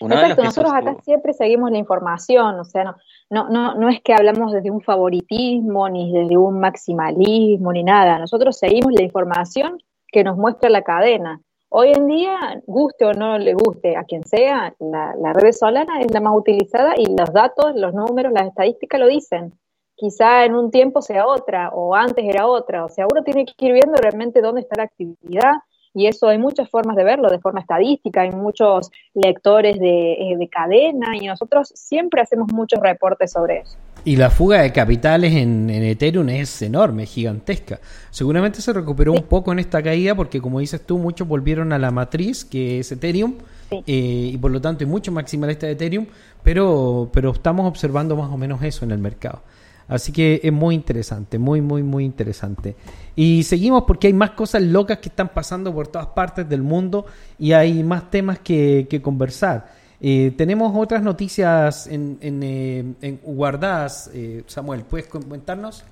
[0.00, 2.96] Exacto, nosotros acá siempre seguimos la información, o sea, no,
[3.30, 8.18] no, no, no es que hablamos desde un favoritismo, ni desde un maximalismo, ni nada.
[8.18, 9.78] Nosotros seguimos la información
[10.08, 11.40] que nos muestra la cadena.
[11.68, 16.00] Hoy en día, guste o no le guste a quien sea, la, la red Solana
[16.00, 19.52] es la más utilizada y los datos, los números, las estadísticas lo dicen.
[19.96, 22.84] Quizá en un tiempo sea otra o antes era otra.
[22.84, 25.52] O sea, uno tiene que ir viendo realmente dónde está la actividad,
[25.94, 30.36] y eso hay muchas formas de verlo, de forma estadística, hay muchos lectores de, eh,
[30.36, 33.78] de cadena y nosotros siempre hacemos muchos reportes sobre eso.
[34.06, 37.80] Y la fuga de capitales en, Ethereum es enorme, gigantesca.
[38.10, 41.78] Seguramente se recuperó un poco en esta caída porque, como dices tú, muchos volvieron a
[41.78, 43.36] la matriz, que es Ethereum,
[43.70, 46.06] eh, y por lo tanto hay muchos maximalistas de Ethereum,
[46.42, 49.40] pero, pero estamos observando más o menos eso en el mercado.
[49.88, 52.76] Así que es muy interesante, muy, muy, muy interesante.
[53.16, 57.06] Y seguimos porque hay más cosas locas que están pasando por todas partes del mundo
[57.38, 59.66] y hay más temas que, conversar.
[60.00, 64.10] Eh, tenemos otras noticias en, eh, guardadas.
[64.14, 65.84] Eh, Samuel, ¿puedes comentarnos?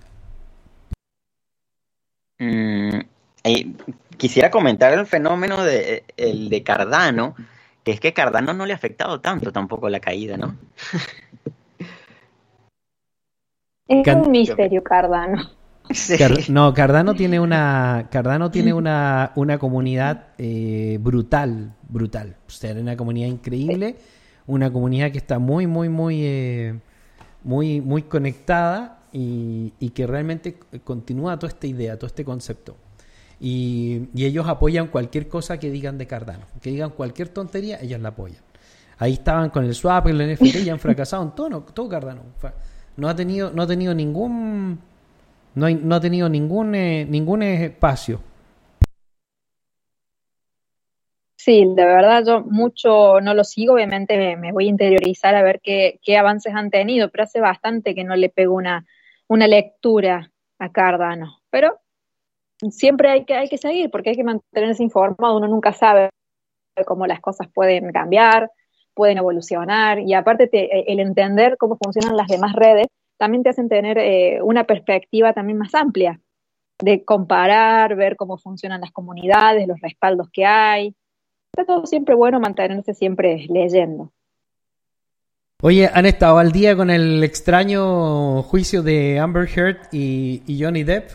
[2.38, 3.01] Mm,
[4.16, 7.36] quisiera comentar el fenómeno de, el de Cardano,
[7.84, 10.57] que es que Cardano no le ha afectado tanto tampoco la caída, ¿no?
[13.89, 15.51] Es un misterio Cardano.
[16.49, 22.37] no, Cardano tiene una Cardano tiene una, una comunidad eh, brutal, brutal.
[22.47, 23.97] O sea, una comunidad increíble,
[24.47, 26.78] una comunidad que está muy, muy, muy, eh,
[27.43, 32.76] muy, muy conectada y, y, que realmente continúa toda esta idea, todo este concepto.
[33.41, 38.01] Y, y, ellos apoyan cualquier cosa que digan de Cardano, que digan cualquier tontería, ellos
[38.01, 38.43] la apoyan.
[38.99, 42.22] Ahí estaban con el swap, el NFT y han fracasado en todo, todo Cardano.
[42.97, 44.78] No ha tenido, no ha tenido ningún
[45.55, 48.20] no, hay, no ha tenido ningún, eh, ningún espacio.
[51.36, 55.61] Sí, de verdad yo mucho no lo sigo, obviamente me, voy a interiorizar a ver
[55.61, 58.86] qué, qué, avances han tenido, pero hace bastante que no le pego una,
[59.26, 60.30] una lectura
[60.61, 61.40] a Cardano.
[61.51, 61.80] Pero
[62.70, 66.11] siempre hay que, hay que seguir porque hay que mantenerse informado, uno nunca sabe
[66.86, 68.49] cómo las cosas pueden cambiar,
[68.95, 72.86] pueden evolucionar y aparte el entender cómo funcionan las demás redes
[73.22, 76.20] también te hacen tener eh, una perspectiva también más amplia
[76.80, 80.95] de comparar, ver cómo funcionan las comunidades, los respaldos que hay.
[81.53, 84.11] Está todo siempre bueno mantenerse siempre leyendo.
[85.61, 91.11] Oye, ¿han estado al día con el extraño juicio de Amber Heard y, Johnny Depp?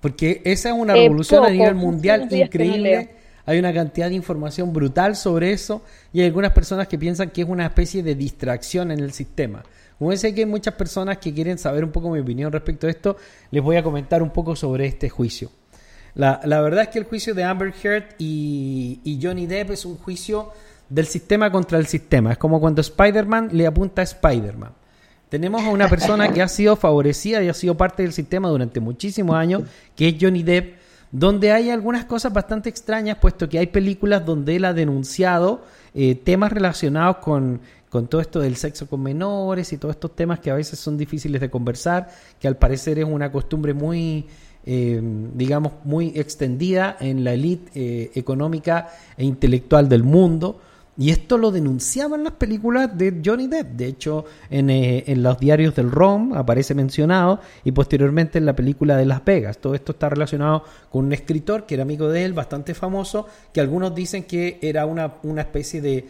[0.00, 3.10] Porque esa es una eh, revolución a nivel mundial increíble.
[3.50, 5.82] Hay una cantidad de información brutal sobre eso
[6.12, 9.64] y hay algunas personas que piensan que es una especie de distracción en el sistema.
[9.98, 12.90] Como sé que hay muchas personas que quieren saber un poco mi opinión respecto a
[12.90, 13.16] esto,
[13.50, 15.50] les voy a comentar un poco sobre este juicio.
[16.14, 20.52] La, verdad es que el juicio de Amber Heard y, Johnny Depp es un juicio
[20.88, 22.30] del sistema contra el sistema.
[22.30, 24.74] Es como cuando Spider-Man le apunta a Spider-Man.
[25.28, 28.78] Tenemos a una persona que ha sido favorecida y ha sido parte del sistema durante
[28.78, 29.64] muchísimos años,
[29.96, 30.79] que es Johnny Depp,
[31.12, 35.62] donde hay algunas cosas bastante extrañas, puesto que hay películas donde él ha denunciado
[35.94, 40.38] eh, temas relacionados con con todo esto del sexo con menores y todos estos temas
[40.38, 42.08] que a veces son difíciles de conversar,
[42.38, 44.26] que al parecer es una costumbre muy,
[44.64, 45.00] eh,
[45.34, 50.60] digamos, muy extendida en la élite eh, económica e intelectual del mundo.
[50.98, 53.68] Y esto lo denunciaban las películas de Johnny Depp.
[53.72, 58.54] De hecho, en, eh, en, los diarios del ROM aparece mencionado y posteriormente en la
[58.54, 59.58] película de Las Vegas.
[59.58, 63.60] Todo esto está relacionado con un escritor que era amigo de él, bastante famoso, que
[63.60, 66.06] algunos dicen que era una, una especie de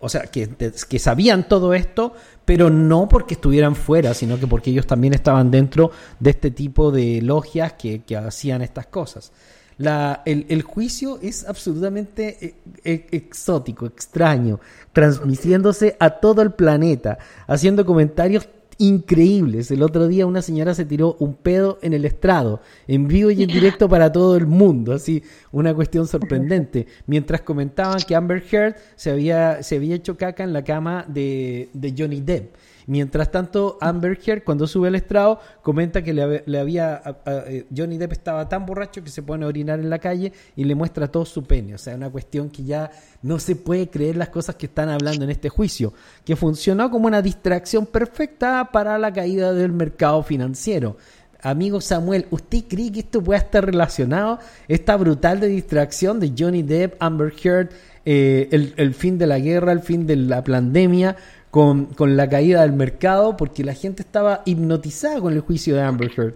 [0.00, 2.14] o sea, que, que, sabían todo esto,
[2.44, 6.90] pero no porque estuvieran fuera, sino que porque ellos también estaban dentro de este tipo
[6.90, 9.32] de logias que, hacían estas cosas.
[9.78, 14.58] La, el, el juicio es absolutamente eh, eh, exótico, extraño,
[14.92, 18.48] transmitiéndose a todo el planeta, haciendo comentarios
[18.78, 19.70] increíbles.
[19.70, 23.42] El otro día una señora se tiró un pedo en el estrado, en vivo y
[23.42, 25.22] en directo para todo el mundo, así
[25.52, 26.86] una cuestión sorprendente.
[27.06, 31.68] Mientras comentaban que Amber Heard se había, se había hecho caca en la cama de,
[31.72, 32.54] de Johnny Depp.
[32.86, 37.02] Mientras tanto, Amber Heard, cuando sube al estrado, comenta que le, le había.
[37.26, 40.62] eh, Johnny Depp estaba tan borracho que se pone a orinar en la calle y
[40.64, 41.74] le muestra todo su pene.
[41.74, 42.90] O sea, una cuestión que ya
[43.22, 45.92] no se puede creer las cosas que están hablando en este juicio,
[46.24, 50.96] que funcionó como una distracción perfecta para la caída del mercado financiero.
[51.42, 54.38] Amigo Samuel, ¿usted cree que esto pueda estar relacionado?
[54.68, 57.70] Esta brutal de distracción de Johnny Depp, Amber Heard,
[58.04, 61.16] eh, el fin de la guerra, el fin de la pandemia,
[61.56, 65.80] con, con la caída del mercado, porque la gente estaba hipnotizada con el juicio de
[65.80, 66.34] Amber Heard.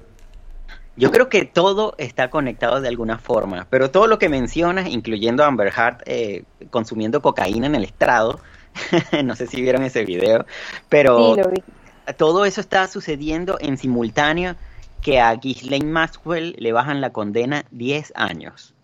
[0.97, 5.45] Yo creo que todo está conectado de alguna forma, pero todo lo que mencionas, incluyendo
[5.45, 8.41] a Amber Heard eh, consumiendo cocaína en el estrado,
[9.25, 10.47] no sé si vieron ese video,
[10.89, 11.63] pero Sí, lo vi.
[12.17, 14.57] todo eso está sucediendo en simultáneo
[15.03, 18.75] que a Ghislaine Maxwell le bajan la condena 10 años.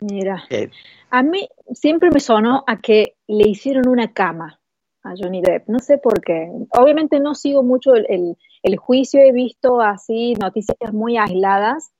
[0.00, 0.70] Mira, Eh,
[1.10, 4.60] a mí siempre me sonó a que le hicieron una cama
[5.02, 5.68] a Johnny Depp.
[5.68, 6.50] No sé por qué.
[6.72, 11.92] Obviamente no sigo mucho el, el- el juicio, he visto así noticias muy aisladas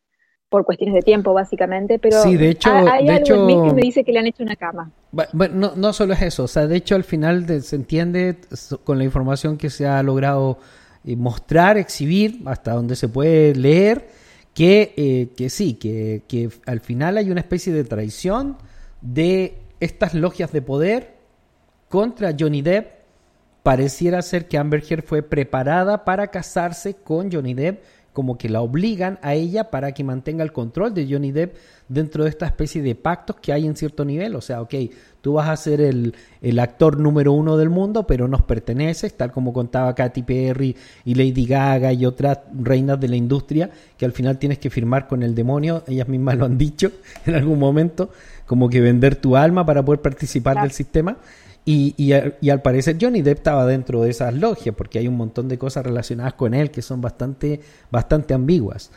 [0.51, 3.53] por cuestiones de tiempo, básicamente, pero Sí, de hecho- ha- hay de algo en mí
[3.55, 4.91] hecho- que me dice que le han hecho una cama.
[5.13, 7.77] Bu- Bueno, no, no solo es eso, o sea, de hecho al final de- se
[7.77, 8.37] entiende
[8.85, 10.59] con la información que se ha logrado
[11.07, 14.09] eh, mostrar, exhibir, hasta donde se puede leer,
[14.53, 18.59] que, eh, que sí, que, que al final hay una especie de traición
[19.01, 21.15] de estas logias de poder
[21.91, 22.87] contra Johnny Depp.
[23.63, 27.83] Pareciera ser que Amber Heard fue preparada para casarse con Johnny Depp,
[28.15, 31.55] como que la obligan a ella para que mantenga el control de Johnny Depp
[31.89, 34.35] dentro de esta especie de pactos que hay en cierto nivel.
[34.35, 34.75] O sea, ok,
[35.21, 39.31] tú vas a ser el, el actor número uno del mundo, pero nos perteneces, tal
[39.31, 40.75] como contaba Katy Perry
[41.05, 43.69] y Lady Gaga y otras reinas de la industria,
[43.99, 46.91] que al final tienes que firmar con el demonio, ellas mismas lo han dicho
[47.27, 48.11] en algún momento,
[48.47, 50.67] como que vender tu alma para poder participar Claro.
[50.67, 51.19] del sistema.
[51.65, 55.09] Y, y, al- y al parecer Johnny Depp estaba dentro de esas logias, porque hay
[55.09, 58.91] un montón de cosas relacionadas con él que son bastante, bastante ambiguas.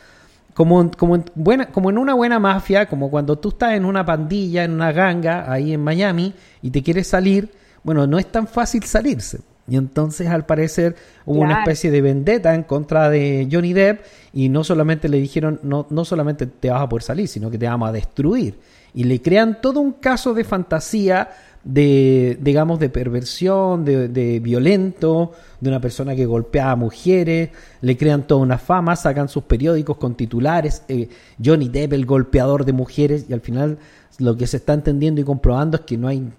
[0.54, 3.84] Como, en- como, en buena, como en una buena mafia, como cuando tú estás en
[3.84, 7.50] una pandilla, en una ganga, ahí en Miami, y te quieres salir,
[7.82, 9.40] bueno, no es tan fácil salirse.
[9.66, 10.94] Y entonces, al parecer,
[11.24, 14.00] hubo una especie de vendetta en contra de Johnny Depp,
[14.32, 17.58] y no solamente le dijeron, no, no solamente te vas a poder salir, sino que
[17.58, 18.58] te vamos a destruir.
[18.94, 21.30] Y le crean todo un caso de fantasía
[21.64, 27.50] de, digamos, de perversión, de, de violento, de una persona que golpea a mujeres,
[27.80, 31.08] le crean toda una fama, sacan sus periódicos con titulares, eh,
[31.42, 33.78] Johnny Depp, el golpeador de mujeres, y al final
[34.18, 36.30] lo que se está entendiendo y comprobando es que no hay,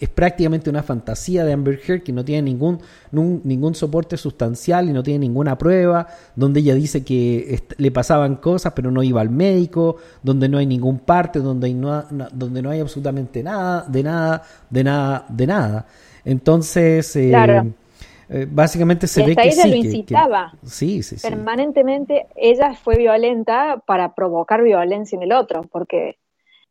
[0.00, 2.80] es, prácticamente una fantasía de Amber Heard que no tiene ningún,
[3.12, 6.06] nun- ningún soporte sustancial y no tiene ninguna prueba,
[6.36, 10.66] donde ella dice que le pasaban cosas pero no iba al médico, donde no hay
[10.66, 15.26] ningún parte, donde, hay no, no- donde no hay absolutamente nada, de nada, de nada,
[15.28, 15.86] de nada.
[16.26, 17.66] Entonces, eh, Claro.
[18.28, 20.52] eh, básicamente se Y ve que ella sí, lo que- que- incitaba.
[20.64, 21.26] sí, sí, sí.
[21.26, 26.16] Permanentemente ella fue violenta para provocar violencia en el otro, porque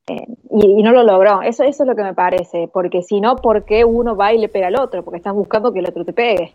[0.07, 1.41] eh, y, y no lo logró.
[1.41, 4.39] Eso, eso es lo que me parece, porque si no, ¿por qué uno va y
[4.39, 5.03] le pega al otro?
[5.03, 6.53] Porque estás buscando que el otro te pegue.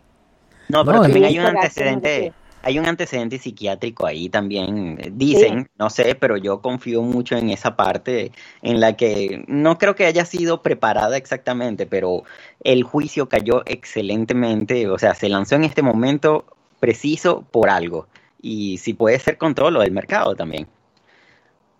[0.67, 2.31] No, pero No, también hay un antecedente,
[2.61, 7.49] hay un antecedente psiquiátrico ahí también, eh, dicen, no sé, pero yo confío mucho en
[7.49, 8.31] esa parte
[8.61, 12.23] en la que no creo que haya sido preparada exactamente, pero
[12.63, 16.45] el juicio cayó excelentemente, o sea, se lanzó en este momento
[16.79, 18.07] preciso por algo.
[18.41, 20.67] Y si puede ser con todo lo del mercado también.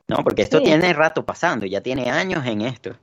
[0.10, 0.66] No, porque esto Sí.
[0.66, 2.96] tiene rato pasando, ya tiene años en esto.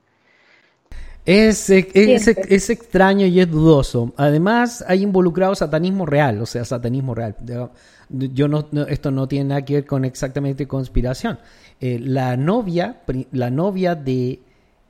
[1.24, 4.12] Es, es, es- extraño y es dudoso.
[4.16, 7.34] Además, hay involucrado satanismo real, o sea, satanismo real.
[7.44, 7.70] Yo-
[8.08, 11.40] Yo no, no- esto no tiene nada que ver con exactamente conspiración.
[11.80, 13.00] Eh, la novia,
[13.32, 14.38] la novia de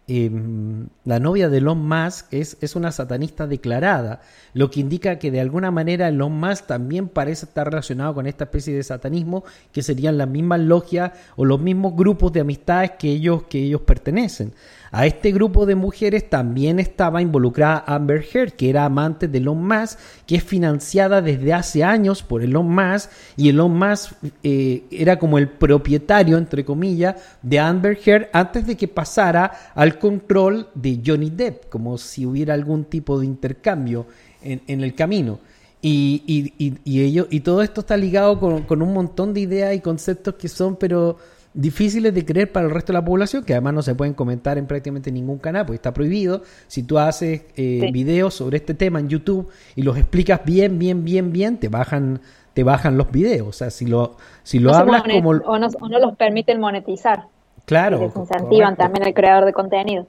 [0.09, 4.21] em, la novia de Elon Musk es, es una satanista declarada,
[4.55, 8.45] lo que indica que de alguna manera Elon Musk también parece estar relacionado con esta
[8.45, 13.11] especie de satanismo, que serían las mismas logias o los mismos grupos de amistades que
[13.11, 14.53] ellos, que ellos pertenecen.
[14.99, 19.63] A este grupo de mujeres también estaba involucrada Amber Heard, que era amante de Elon
[19.63, 25.19] Musk, que es financiada desde hace años por Elon Musk, y Elon Musk eh, era
[25.19, 31.03] como el propietario, entre comillas, de Amber Heard antes de que pasara al control de
[31.05, 34.07] Johnny Depp, como si hubiera algún tipo de intercambio
[34.43, 35.41] en, en el camino.
[35.83, 39.41] Y, y, y, y, ello- y todo esto está ligado con, con un montón de
[39.41, 41.19] ideas y conceptos que son, pero
[41.57, 44.59] difíciles de creer para el resto de la población, que además no se pueden comentar
[44.59, 46.43] en prácticamente ningún canal, porque está prohibido.
[46.69, 47.91] Si tú haces eh, Sí.
[47.93, 52.21] videos sobre este tema en YouTube y los explicas bien, bien, bien, bien, te bajan,
[52.53, 53.49] te bajan los videos.
[53.49, 55.31] O sea, si lo, si lo No hablas como...
[55.31, 57.25] o, no, o no los permiten monetizar.
[57.65, 57.99] Claro.
[58.01, 60.07] les incentivan también al creador de contenido.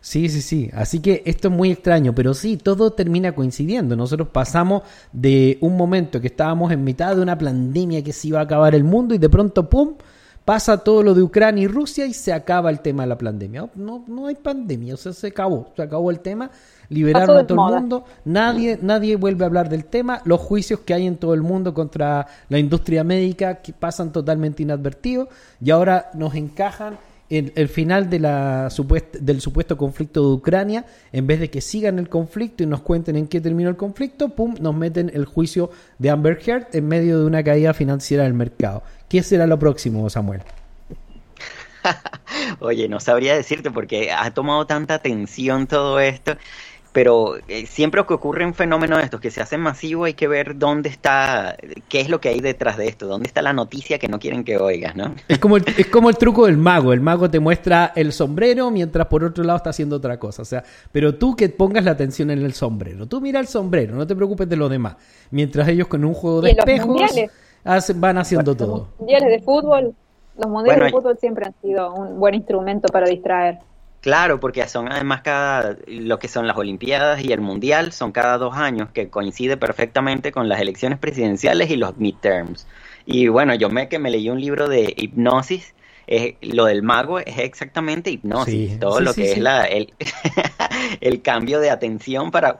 [0.00, 0.70] Sí, sí, sí.
[0.72, 3.96] Así que esto es muy extraño, pero sí, todo termina coincidiendo.
[3.96, 8.38] Nosotros pasamos de un momento que estábamos en mitad de una pandemia que se iba
[8.40, 9.96] a acabar el mundo y de pronto, ¡pum!,
[10.44, 13.68] pasa todo lo de Ucrania y Rusia y se acaba el tema de la pandemia.
[13.74, 16.50] No, no hay pandemia, o sea, se acabó, se acabó el tema,
[16.88, 20.94] liberaron a todo el mundo, nadie, nadie vuelve a hablar del tema, los juicios que
[20.94, 25.28] hay en todo el mundo contra la industria médica que pasan totalmente inadvertidos
[25.60, 26.98] y ahora nos encajan
[27.30, 28.68] el, el final de la
[29.20, 33.14] del supuesto conflicto de Ucrania, en vez de que sigan el conflicto y nos cuenten
[33.14, 37.20] en qué terminó el conflicto, pum, nos meten el juicio de Amber Heard en medio
[37.20, 38.82] de una caída financiera del mercado.
[39.10, 40.40] ¿Qué será lo próximo, Samuel?
[42.60, 46.36] Oye, no sabría decirte porque ha tomado tanta atención todo esto,
[46.92, 50.58] pero eh, siempre que ocurren fenómenos de estos que se hacen masivos hay que ver
[50.58, 51.56] dónde está,
[51.88, 54.44] qué es lo que hay detrás de esto, dónde está la noticia que no quieren
[54.44, 55.12] que oigas, ¿no?
[55.26, 56.92] Es como, el, es como el truco del mago.
[56.92, 60.42] El mago te muestra el sombrero mientras por otro lado está haciendo otra cosa.
[60.42, 63.08] O sea, pero tú que pongas la atención en el sombrero.
[63.08, 64.94] Tú mira el sombrero, no te preocupes de lo demás.
[65.32, 67.32] Mientras ellos con un juego de espejos mundiales.
[67.64, 68.76] Hacen- van haciendo todo.
[68.88, 69.94] Los mundiales de fútbol,
[70.38, 73.58] los mundiales Bueno, de fútbol siempre han sido un buen instrumento para distraer.
[74.00, 78.38] Claro, porque son además cada, lo que son las Olimpiadas y el Mundial son cada
[78.38, 82.66] dos años, que coincide perfectamente con las elecciones presidenciales y los midterms.
[83.04, 85.74] Y bueno, yo me que me leí un libro de hipnosis,
[86.06, 89.32] es, lo del mago es exactamente hipnosis, Sí, todo sí, lo sí, que sí.
[89.34, 89.92] es la, el,
[91.02, 92.58] el cambio de atención para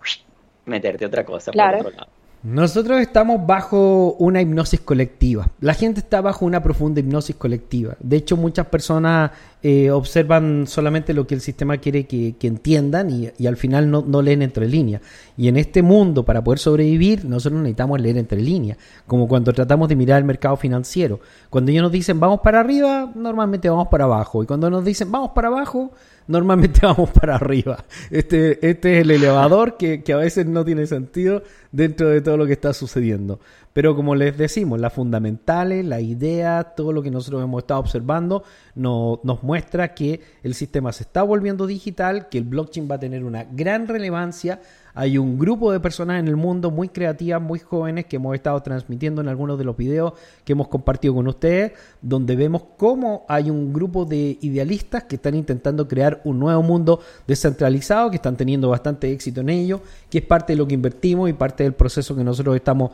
[0.67, 1.79] meterte otra cosa Claro.
[1.79, 2.11] por otro lado.
[2.43, 5.47] Nosotros estamos bajo una hipnosis colectiva.
[5.61, 7.97] La gente está bajo una profunda hipnosis colectiva.
[8.01, 9.33] De hecho, muchas personas
[9.63, 14.23] eh, observan solamente lo que el sistema quiere que, entiendan y, al final no, no
[14.23, 15.03] leen entre líneas.
[15.37, 18.79] Y en este mundo, para poder sobrevivir, nosotros necesitamos leer entre líneas.
[19.07, 21.21] Como cuando tratamos de mirar el mercado financiero.
[21.51, 24.43] Cuando ellos nos dicen vamos para arriba, normalmente vamos para abajo.
[24.43, 25.93] Y cuando nos dicen vamos para abajo,
[26.27, 27.85] normalmente vamos para arriba.
[28.11, 32.47] Este, este es el elevador que a veces no tiene sentido dentro de todo lo
[32.47, 33.41] que está sucediendo.
[33.73, 38.43] Pero como les decimos, las fundamentales, la idea, todo lo que nosotros hemos estado observando,
[38.75, 43.01] no- nos muestra que el sistema se está volviendo digital, que el blockchain va a
[43.01, 44.61] tener una gran relevancia.
[44.95, 48.61] Hay un grupo de personas en el mundo muy creativas, muy jóvenes, que hemos estado
[48.63, 50.15] transmitiendo en algunos de los videos
[50.45, 55.35] que hemos compartido con ustedes, donde vemos cómo hay un grupo de idealistas que están
[55.35, 60.25] intentando crear un nuevo mundo descentralizado, que están teniendo bastante éxito en ello, que es
[60.25, 62.91] parte de lo que invertimos y parte del proceso que nosotros estamos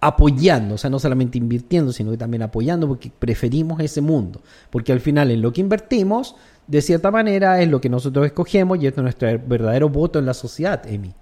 [0.00, 4.40] apoyando, o sea, no solamente invirtiendo, sino que también apoyando porque preferimos ese mundo,
[4.70, 6.36] porque al final en lo que invertimos,
[6.66, 10.34] de cierta manera, es lo que nosotros escogemos y es nuestro verdadero voto en la
[10.34, 11.12] sociedad, Emi.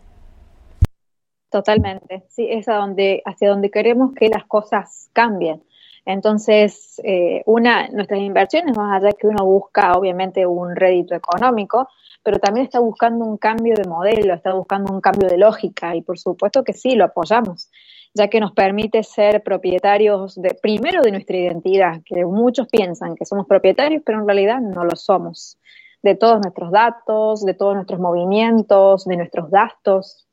[1.50, 5.62] Totalmente, sí, es a donde, hacia donde queremos que las cosas cambien.
[6.04, 11.88] Entonces, eh, una, nuestras inversiones, más allá que uno busca obviamente un rédito económico,
[12.22, 16.02] pero también está buscando un cambio de modelo, está buscando un cambio de lógica y
[16.02, 17.70] por supuesto que sí, lo apoyamos,
[18.14, 23.24] ya que nos permite ser propietarios de, primero de nuestra identidad, que muchos piensan que
[23.24, 25.58] somos propietarios, pero en realidad no lo somos,
[26.02, 30.26] de todos nuestros datos, de todos nuestros movimientos, de nuestros gastos.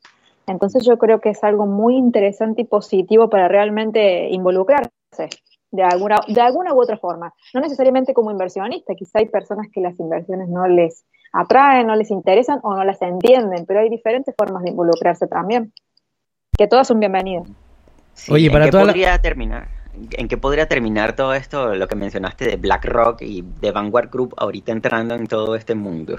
[0.46, 5.30] Entonces yo creo que es algo muy interesante y positivo para realmente involucrarse
[5.72, 7.34] de alguna, de alguna u otra forma.
[7.54, 12.10] No necesariamente como inversionista, quizá hay personas que las inversiones no les atraen, no les
[12.12, 15.72] interesan o no las entienden, pero hay diferentes formas de involucrarse también,
[16.58, 17.48] que todas son bienvenidas.
[18.20, 19.80] Sí, Oye, ¿en qué la- podría terminar?
[20.11, 24.34] ¿En qué podría terminar todo esto, lo que mencionaste de BlackRock y de Vanguard Group
[24.38, 26.17] ahorita entrando en todo este mundo?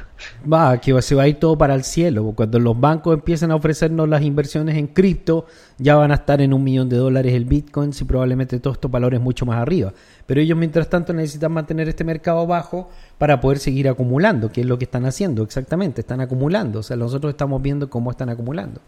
[0.51, 2.33] Va, que se va a ir todo para el cielo.
[2.37, 5.47] Cuando los bancos empiecen a ofrecernos las inversiones en cripto,
[5.79, 8.91] ya van a estar en un millón de dólares el Bitcoin y probablemente todos estos
[8.91, 9.93] valores mucho más arriba.
[10.27, 14.67] Pero ellos, mientras tanto, necesitan mantener este mercado bajo para poder seguir acumulando, que es
[14.67, 16.03] lo que están haciendo exactamente.
[16.03, 16.81] Están acumulando.
[16.81, 18.81] O sea, nosotros estamos viendo cómo están acumulando.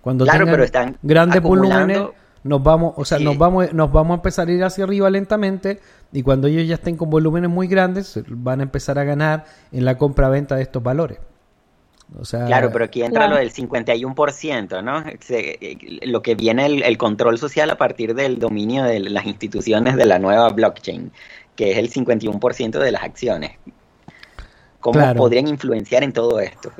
[0.00, 2.02] Cuando Claro, tengan pero están grandes volúmenes,
[2.44, 3.24] nos vamos, o sea, Sí.
[3.24, 5.80] nos vamos, nos vamos a empezar a ir hacia arriba lentamente
[6.12, 9.84] y cuando ellos ya estén con volúmenes muy grandes, van a empezar a ganar en
[9.84, 11.18] la compra-venta de estos valores.
[12.18, 13.34] O sea, Claro, pero aquí entra Claro.
[13.34, 15.04] lo del 51%, ¿no?
[15.20, 19.26] Se- eh, lo que viene el, el control social a partir del dominio de las
[19.26, 21.12] instituciones de la nueva blockchain,
[21.54, 23.52] que es el 51% de las acciones.
[24.80, 25.18] ¿Cómo Claro.
[25.18, 26.70] podrían influenciar en todo esto?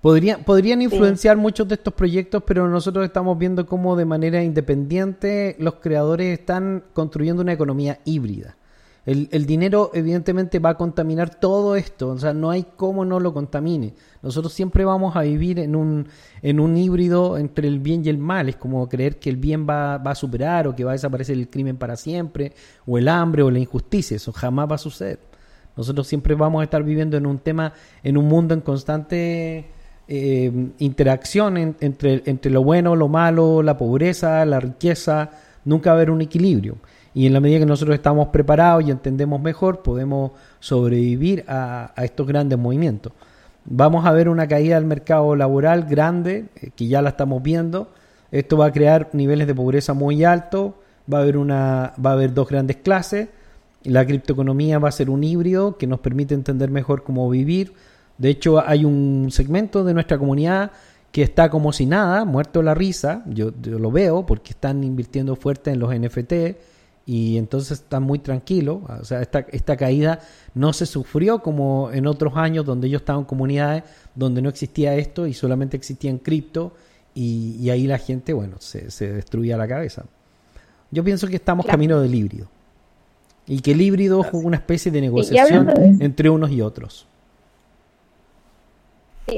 [0.00, 5.56] Podrían, podrían influenciar muchos de estos proyectos, pero nosotros estamos viendo cómo de manera independiente
[5.58, 8.56] los creadores están construyendo una economía híbrida.
[9.04, 13.18] El, el, dinero evidentemente va a contaminar todo esto, o sea, no hay cómo no
[13.18, 13.94] lo contamine.
[14.22, 16.06] Nosotros siempre vamos a vivir en un,
[16.42, 19.66] en un híbrido entre el bien y el mal, es como creer que el bien
[19.68, 22.52] va, va a superar o que va a desaparecer el crimen para siempre,
[22.86, 25.18] o el hambre o la injusticia, eso jamás va a suceder.
[25.76, 27.72] Nosotros siempre vamos a estar viviendo en un tema,
[28.02, 29.66] en un mundo en constante
[30.12, 30.50] eh,
[30.80, 35.30] interacción entre, entre lo bueno, lo malo, la pobreza, la riqueza,
[35.64, 36.78] nunca va a haber un equilibrio.
[37.14, 42.26] Y en la medida que nosotros estamos preparados y entendemos mejor, podemos sobrevivir a, estos
[42.26, 43.12] grandes movimientos.
[43.64, 47.92] Vamos a ver una caída del mercado laboral grande, eh, que ya la estamos viendo.
[48.32, 50.72] Esto va a crear niveles de pobreza muy altos.
[51.12, 53.28] Va a haber, una, va a haber dos grandes clases.
[53.84, 57.74] La criptoeconomía va a ser un híbrido que nos permite entender mejor cómo vivir.
[58.20, 60.72] De hecho, hay un segmento de nuestra comunidad
[61.10, 63.22] que está como si nada, muerto la risa.
[63.24, 66.32] Yo, yo lo veo porque están invirtiendo fuerte en los NFT
[67.06, 68.82] y entonces está muy tranquilo.
[69.00, 70.20] O sea, esta, esta caída
[70.52, 74.94] no se sufrió como en otros años donde yo estaba en comunidades donde no existía
[74.96, 76.74] esto y solamente existía en cripto
[77.14, 80.04] y, ahí la gente, bueno, se, se, destruía la cabeza.
[80.90, 82.48] Yo pienso que estamos camino del híbrido
[83.46, 87.06] y que el híbrido es una especie de negociación entre unos y otros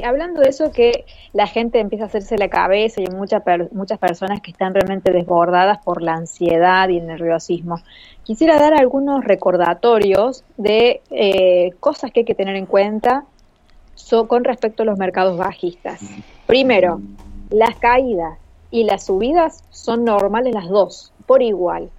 [0.01, 3.99] hablando de eso, que la gente empieza a hacerse la cabeza y hay muchas muchas
[3.99, 7.76] personas que están realmente desbordadas por la ansiedad y el nerviosismo.
[8.22, 13.24] Quisiera dar algunos recordatorios de eh, cosas que hay que tener en cuenta
[14.26, 16.01] con respecto a los mercados bajistas.
[16.47, 17.01] Primero,
[17.51, 18.38] las caídas
[18.70, 21.90] y las subidas son normales las dos, por igual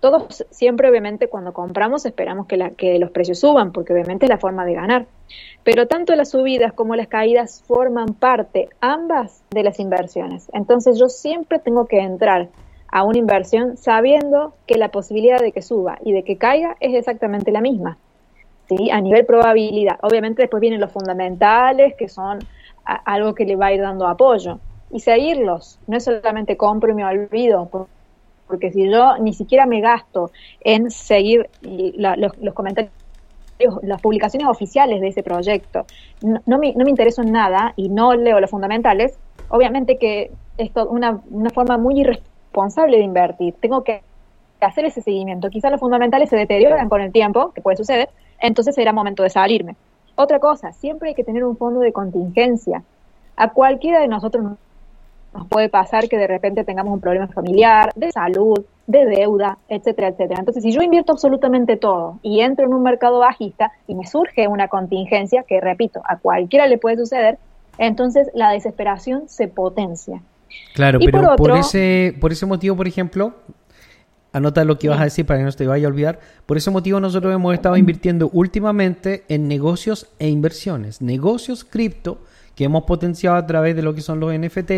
[0.00, 4.64] todos siempre obviamente cuando compramos esperamos que, los precios suban, porque obviamente es la forma
[4.64, 5.06] de ganar.
[5.64, 10.50] Pero tanto las subidas como las caídas forman parte ambas de las inversiones.
[10.52, 12.48] Entonces yo siempre tengo que entrar
[12.90, 16.94] a una inversión sabiendo que la posibilidad de que suba y de que caiga es
[16.94, 17.98] exactamente la misma.
[18.68, 18.90] ¿sí?
[18.90, 19.98] A nivel probabilidad.
[20.02, 22.40] Obviamente después vienen los fundamentales, que son
[22.84, 24.58] algo que le va a ir dando apoyo.
[24.90, 25.78] Y seguirlos.
[25.86, 27.68] No es solamente compro y me olvido
[28.50, 32.92] porque si yo ni siquiera me gasto en seguir los, comentarios
[33.82, 35.84] las publicaciones oficiales de ese proyecto,
[36.22, 40.70] no, me, no me intereso en nada y no leo los fundamentales, obviamente que es
[40.88, 43.54] una, una forma muy irresponsable de invertir.
[43.60, 44.02] Tengo que
[44.60, 45.48] hacer ese seguimiento.
[45.48, 49.30] Quizás los fundamentales se deterioran con el tiempo, que puede suceder, entonces será momento de
[49.30, 49.76] salirme.
[50.16, 52.82] Otra cosa, siempre hay que tener un fondo de contingencia.
[53.36, 54.44] A cualquiera de nosotros
[55.32, 60.08] nos puede pasar que de repente tengamos un problema familiar, de salud, de deuda, etcétera,
[60.08, 60.40] etcétera.
[60.40, 64.48] Entonces, si yo invierto absolutamente todo y entro en un mercado bajista y me surge
[64.48, 67.38] una contingencia, que repito, a cualquiera le puede suceder,
[67.78, 70.20] entonces la desesperación se potencia.
[70.74, 73.34] Claro, pero por, ese, por ese motivo, por ejemplo,
[74.32, 76.18] anota lo que vas a decir para que no te vaya a olvidar.
[76.46, 81.00] Por ese motivo nosotros hemos estado invirtiendo últimamente en negocios e inversiones.
[81.00, 82.18] Negocios cripto
[82.56, 84.72] que hemos potenciado a través de lo que son los NFT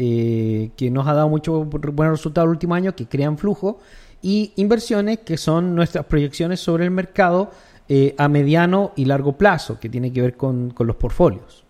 [0.00, 3.80] eh, que nos ha dado mucho buenos resultados el último año, que crean flujo,
[4.22, 7.50] y inversiones que son nuestras proyecciones sobre el mercado
[7.88, 11.64] eh, a mediano y largo plazo, que tiene que ver con, los portfolios.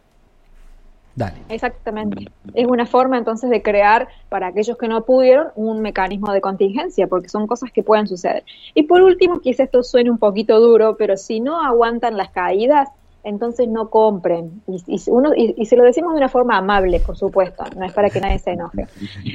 [1.14, 1.38] Dale.
[1.48, 2.26] Exactamente.
[2.52, 7.06] Es una forma entonces de crear para aquellos que no pudieron un mecanismo de contingencia,
[7.06, 8.44] porque son cosas que pueden suceder.
[8.74, 12.88] Y por último, quizás esto suene un poquito duro, pero si no aguantan las caídas,
[13.24, 14.62] entonces no compren.
[14.66, 18.10] Y, uno, y, se lo decimos de una forma amable, por supuesto, no es para
[18.10, 18.86] que nadie se enoje.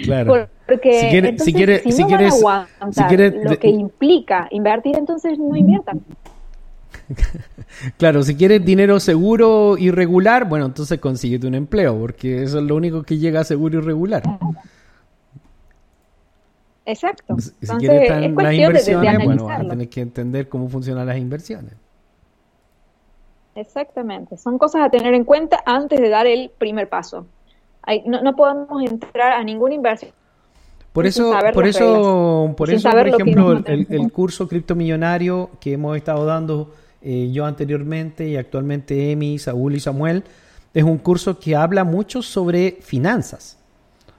[0.03, 0.47] Claro.
[0.67, 6.01] Porque si, quiere, si, quiere, si, no quieres, lo que implica invertir, entonces no inviertan.
[7.97, 12.63] claro, si quieres dinero seguro y regular, bueno, entonces consíguete un empleo, porque eso es
[12.63, 14.23] lo único que llega a seguro y regular.
[16.85, 17.37] Exacto.
[17.39, 21.73] Si quieres las inversiones, bueno, vas a tener que entender cómo funcionan las inversiones.
[23.55, 27.25] Exactamente, son cosas a tener en cuenta antes de dar el primer paso.
[28.05, 30.11] no, podemos entrar a ninguna inversión.
[30.91, 36.71] Por eso, por eso, por eso, por ejemplo, el, curso criptomillonario que hemos estado dando
[37.01, 40.23] eh, yo anteriormente y actualmente Emi, Saúl y Samuel,
[40.73, 43.57] es un curso que habla mucho sobre finanzas,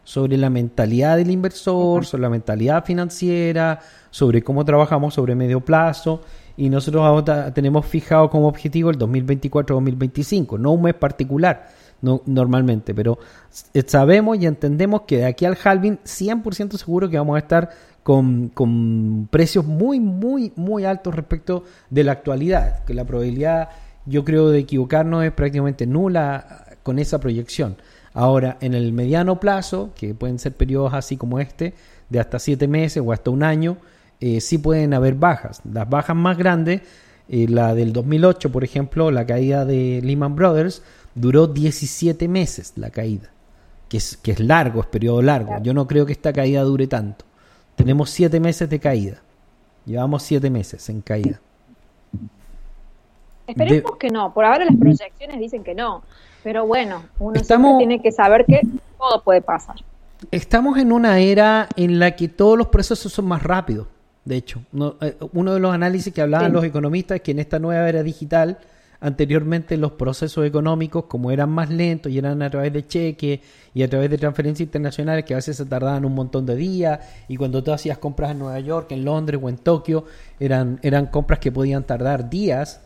[0.03, 3.81] sobre la mentalidad del inversor, sobre la mentalidad financiera,
[4.11, 6.23] sobre cómo trabajamos sobre medio plazo
[6.57, 11.69] y nosotros ahora tenemos fijado como objetivo el 2024-2025, no un mes particular
[12.03, 13.19] no, normalmente, pero
[13.87, 17.71] sabemos y entendemos que de aquí al halving 100% seguro que vamos a estar
[18.03, 23.71] con, con precios muy, muy, muy altos respecto de la actualidad, que la probabilidad
[24.07, 27.77] yo creo de equivocarnos es prácticamente nula con esa proyección.
[28.13, 31.75] Ahora, en el mediano plazo, que pueden ser periodos así como este,
[32.11, 33.79] de hasta siete meses o hasta un año,
[34.21, 35.61] eh, sí pueden haber bajas.
[35.71, 36.83] Las bajas más grandes,
[37.29, 40.83] eh, la del 2008, por ejemplo, la caída de Lehman Brothers,
[41.15, 43.31] duró 17 meses la caída,
[43.89, 45.55] que es, que es largo, es periodo largo.
[45.63, 47.25] Yo no creo que esta caída dure tanto.
[47.77, 49.19] Tenemos siete meses de caída.
[49.87, 51.41] Llevamos siete meses en caída.
[53.47, 54.33] Esperemos que no.
[54.33, 56.03] Por ahora las proyecciones dicen que no.
[56.43, 58.61] Pero bueno, uno Estamos- tiene que saber que
[58.99, 59.77] todo puede pasar.
[60.31, 63.87] Estamos en una era en la que todos los procesos son más rápidos.
[64.25, 66.53] De hecho, No- eh, uno de los análisis que hablaban Sí.
[66.55, 68.59] los economistas es que en esta nueva era digital,
[69.01, 73.41] anteriormente los procesos económicos, como eran más lentos y eran a través de cheques
[73.75, 77.01] y a través de transferencias internacionales que a veces se tardaban un montón de días,
[77.29, 80.05] y cuando tú hacías compras en Nueva York, en Londres o en Tokio,
[80.41, 82.81] eran, eran compras que podían tardar días.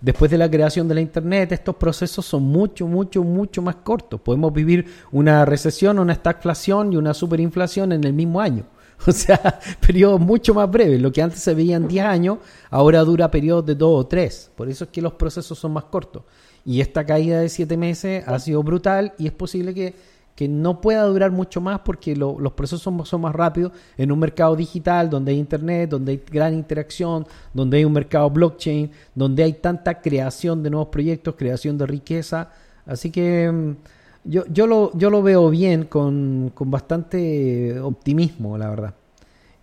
[0.00, 4.20] Después de la creación de la Internet, estos procesos son mucho, mucho, mucho más cortos.
[4.20, 8.62] Podemos vivir una recesión, una estagflación y una superinflación en el mismo año.
[9.06, 11.00] O sea, periodos mucho más breves.
[11.00, 12.38] Lo que antes se veía en 10 años,
[12.70, 14.50] ahora dura periodos de 2 o 3.
[14.56, 16.22] Por eso es que los procesos son más cortos.
[16.64, 19.94] Y esta caída de 7 meses ha sido brutal y es posible que,
[20.34, 24.12] que no pueda durar mucho más porque lo- los procesos son, son más rápidos en
[24.12, 28.90] un mercado digital donde hay internet, donde hay gran interacción, donde hay un mercado blockchain,
[29.14, 32.50] donde hay tanta creación de nuevos proyectos, creación de riqueza.
[32.84, 33.76] Así que mm,
[34.24, 38.94] yo, yo, lo, yo lo veo bien, con, con bastante optimismo, la verdad.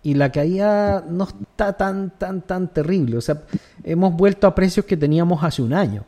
[0.02, 3.16] Y la caída no está tan, tan, tan terrible.
[3.16, 3.42] O sea,
[3.82, 6.04] hemos vuelto a precios que teníamos hace un año.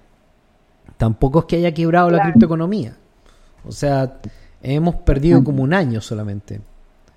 [0.97, 2.97] Tampoco es que haya quebrado la criptoeconomía.
[3.67, 4.19] O sea,
[4.63, 6.61] hemos perdido como un año solamente.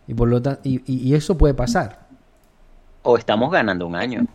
[0.07, 2.07] Y por lo tanto, y, y- y eso puede pasar.
[3.03, 4.25] O estamos ganando un año.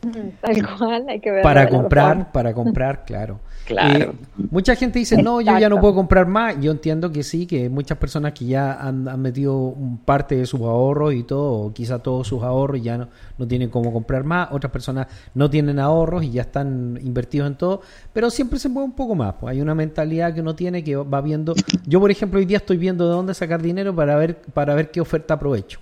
[0.40, 1.42] Tal cual, hay que ver.
[1.42, 3.40] Para comprar, para comprar, claro.
[3.68, 4.12] Claro.
[4.12, 4.12] Eh,
[4.50, 6.58] mucha gente dice, no, yo ya no puedo comprar más.
[6.58, 9.74] Yo entiendo que sí, que muchas personas que ya han, han metido
[10.06, 13.46] parte de sus ahorros y todo, o quizá todos sus ahorros y ya no, no
[13.46, 14.48] tienen cómo comprar más.
[14.52, 17.82] Otras personas no tienen ahorros y ya están invertidos en todo,
[18.14, 19.34] pero siempre se mueve un poco más.
[19.38, 21.54] Pues hay una mentalidad que uno tiene que va viendo.
[21.86, 24.90] Yo, por ejemplo, hoy día estoy viendo de dónde sacar dinero para ver, para ver
[24.90, 25.78] qué oferta aprovecho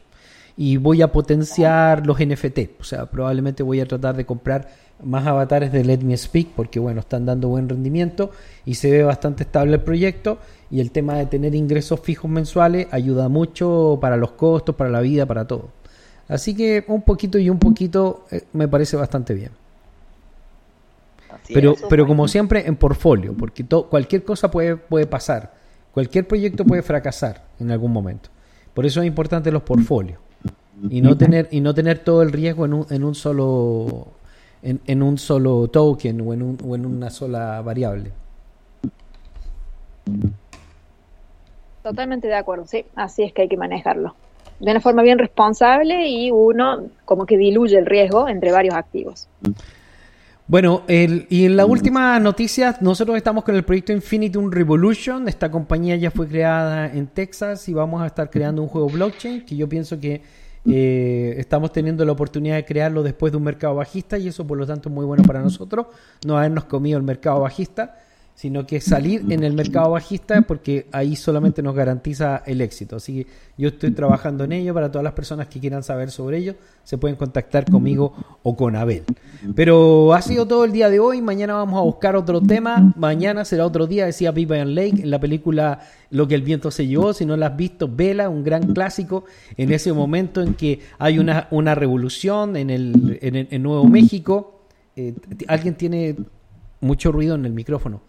[0.57, 2.80] y voy a potenciar los NFT.
[2.80, 4.68] O sea, probablemente voy a tratar de comprar
[5.02, 8.30] más avatares de Let Me Speak porque, bueno, están dando buen rendimiento
[8.64, 10.38] y se ve bastante estable el proyecto.
[10.70, 15.00] Y el tema de tener ingresos fijos mensuales ayuda mucho para los costos, para la
[15.00, 15.68] vida, para todo.
[16.28, 19.50] Así que un poquito y un poquito eh, me parece bastante bien.
[21.30, 21.84] Así Pero, es.
[21.88, 25.54] pero como siempre, en portfolio, porque cualquier cosa puede, puede pasar.
[25.92, 28.30] Cualquier proyecto puede fracasar en algún momento.
[28.74, 30.18] Por eso es importante los portfolios.
[30.91, 34.09] Y no tener, y no tener todo el riesgo en un, en un solo
[34.62, 38.11] en, en un solo token o en, un- o en una sola variable.
[41.83, 44.14] Totalmente de acuerdo, sí, así es que hay que manejarlo.
[44.59, 49.29] De una forma bien responsable y uno como que diluye el riesgo entre varios activos.
[50.49, 55.29] Bueno, el- y en la última noticia, nosotros estamos con el proyecto Infinitum Revolution.
[55.29, 59.45] Esta compañía ya fue creada en Texas y vamos a estar creando un juego blockchain
[59.45, 60.22] que yo pienso que
[60.69, 64.59] eh, estamos teniendo la oportunidad de crearlo después de un mercado bajista y eso por
[64.59, 65.87] lo tanto es muy bueno para nosotros,
[66.27, 67.99] no habernos comido el mercado bajista,
[68.37, 72.97] sino que salir en el mercado bajista porque ahí solamente nos garantiza el éxito.
[72.97, 73.26] Así que
[73.57, 76.99] yo estoy trabajando en ello para todas las personas que quieran saber sobre ello, se
[76.99, 78.12] pueden contactar conmigo
[78.43, 79.05] o con Abel.
[79.55, 83.45] Pero ha sido todo el día de hoy, mañana vamos a buscar otro tema, mañana
[83.47, 85.80] será otro día, decía Vivian Lake en la película
[86.11, 89.24] Lo que el viento se llevó, si no la has visto, vela, un gran clásico,
[89.57, 93.84] en ese momento en que hay una, una revolución en el, en el- en Nuevo
[93.89, 94.53] México,
[94.99, 95.12] Eh,
[95.49, 96.16] alguien tiene
[96.80, 98.01] mucho ruido en el micrófono.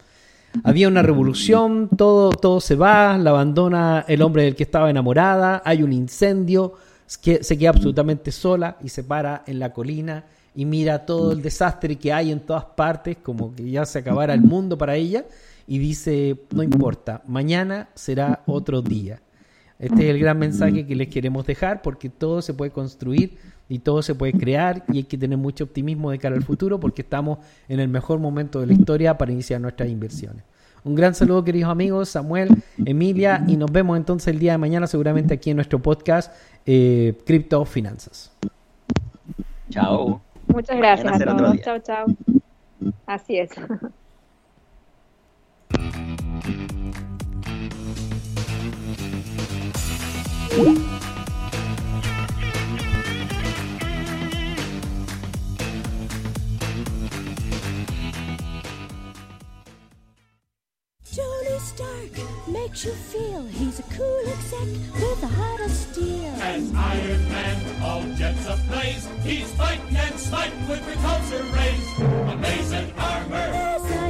[0.63, 5.61] Había una revolución, todo, todo se va, la abandona el hombre del que estaba enamorada,
[5.63, 6.73] hay un incendio,
[7.05, 10.25] se queda absolutamente sola y se para en la colina
[10.55, 14.33] y mira todo el desastre que hay en todas partes, como que ya se acabara
[14.33, 15.25] el mundo para ella,
[15.67, 19.21] y dice, no importa, mañana será otro día.
[19.79, 23.37] Este es el gran mensaje que les queremos dejar porque todo se puede construir
[23.69, 26.79] y todo se puede crear y hay que tener mucho optimismo de cara al futuro
[26.79, 30.43] porque estamos en el mejor momento de la historia para iniciar nuestras inversiones.
[30.83, 32.49] Un gran saludo queridos amigos, Samuel,
[32.85, 36.33] Emilia y nos vemos entonces el día de mañana seguramente aquí en nuestro podcast
[36.65, 38.31] eh, Cripto Finanzas.
[39.69, 40.21] Chao.
[40.47, 41.61] Muchas gracias a todos.
[41.61, 42.05] Chao, chao.
[43.05, 43.51] Así es.
[50.49, 50.79] Tony
[61.59, 66.33] Stark makes you feel he's a cool exec with a heart of steel.
[66.41, 71.99] As Iron Man, all jets ablaze, he's fighting and smiting with repulsor rays.
[72.33, 73.35] Amazing armor.
[73.35, 74.06] Amazing.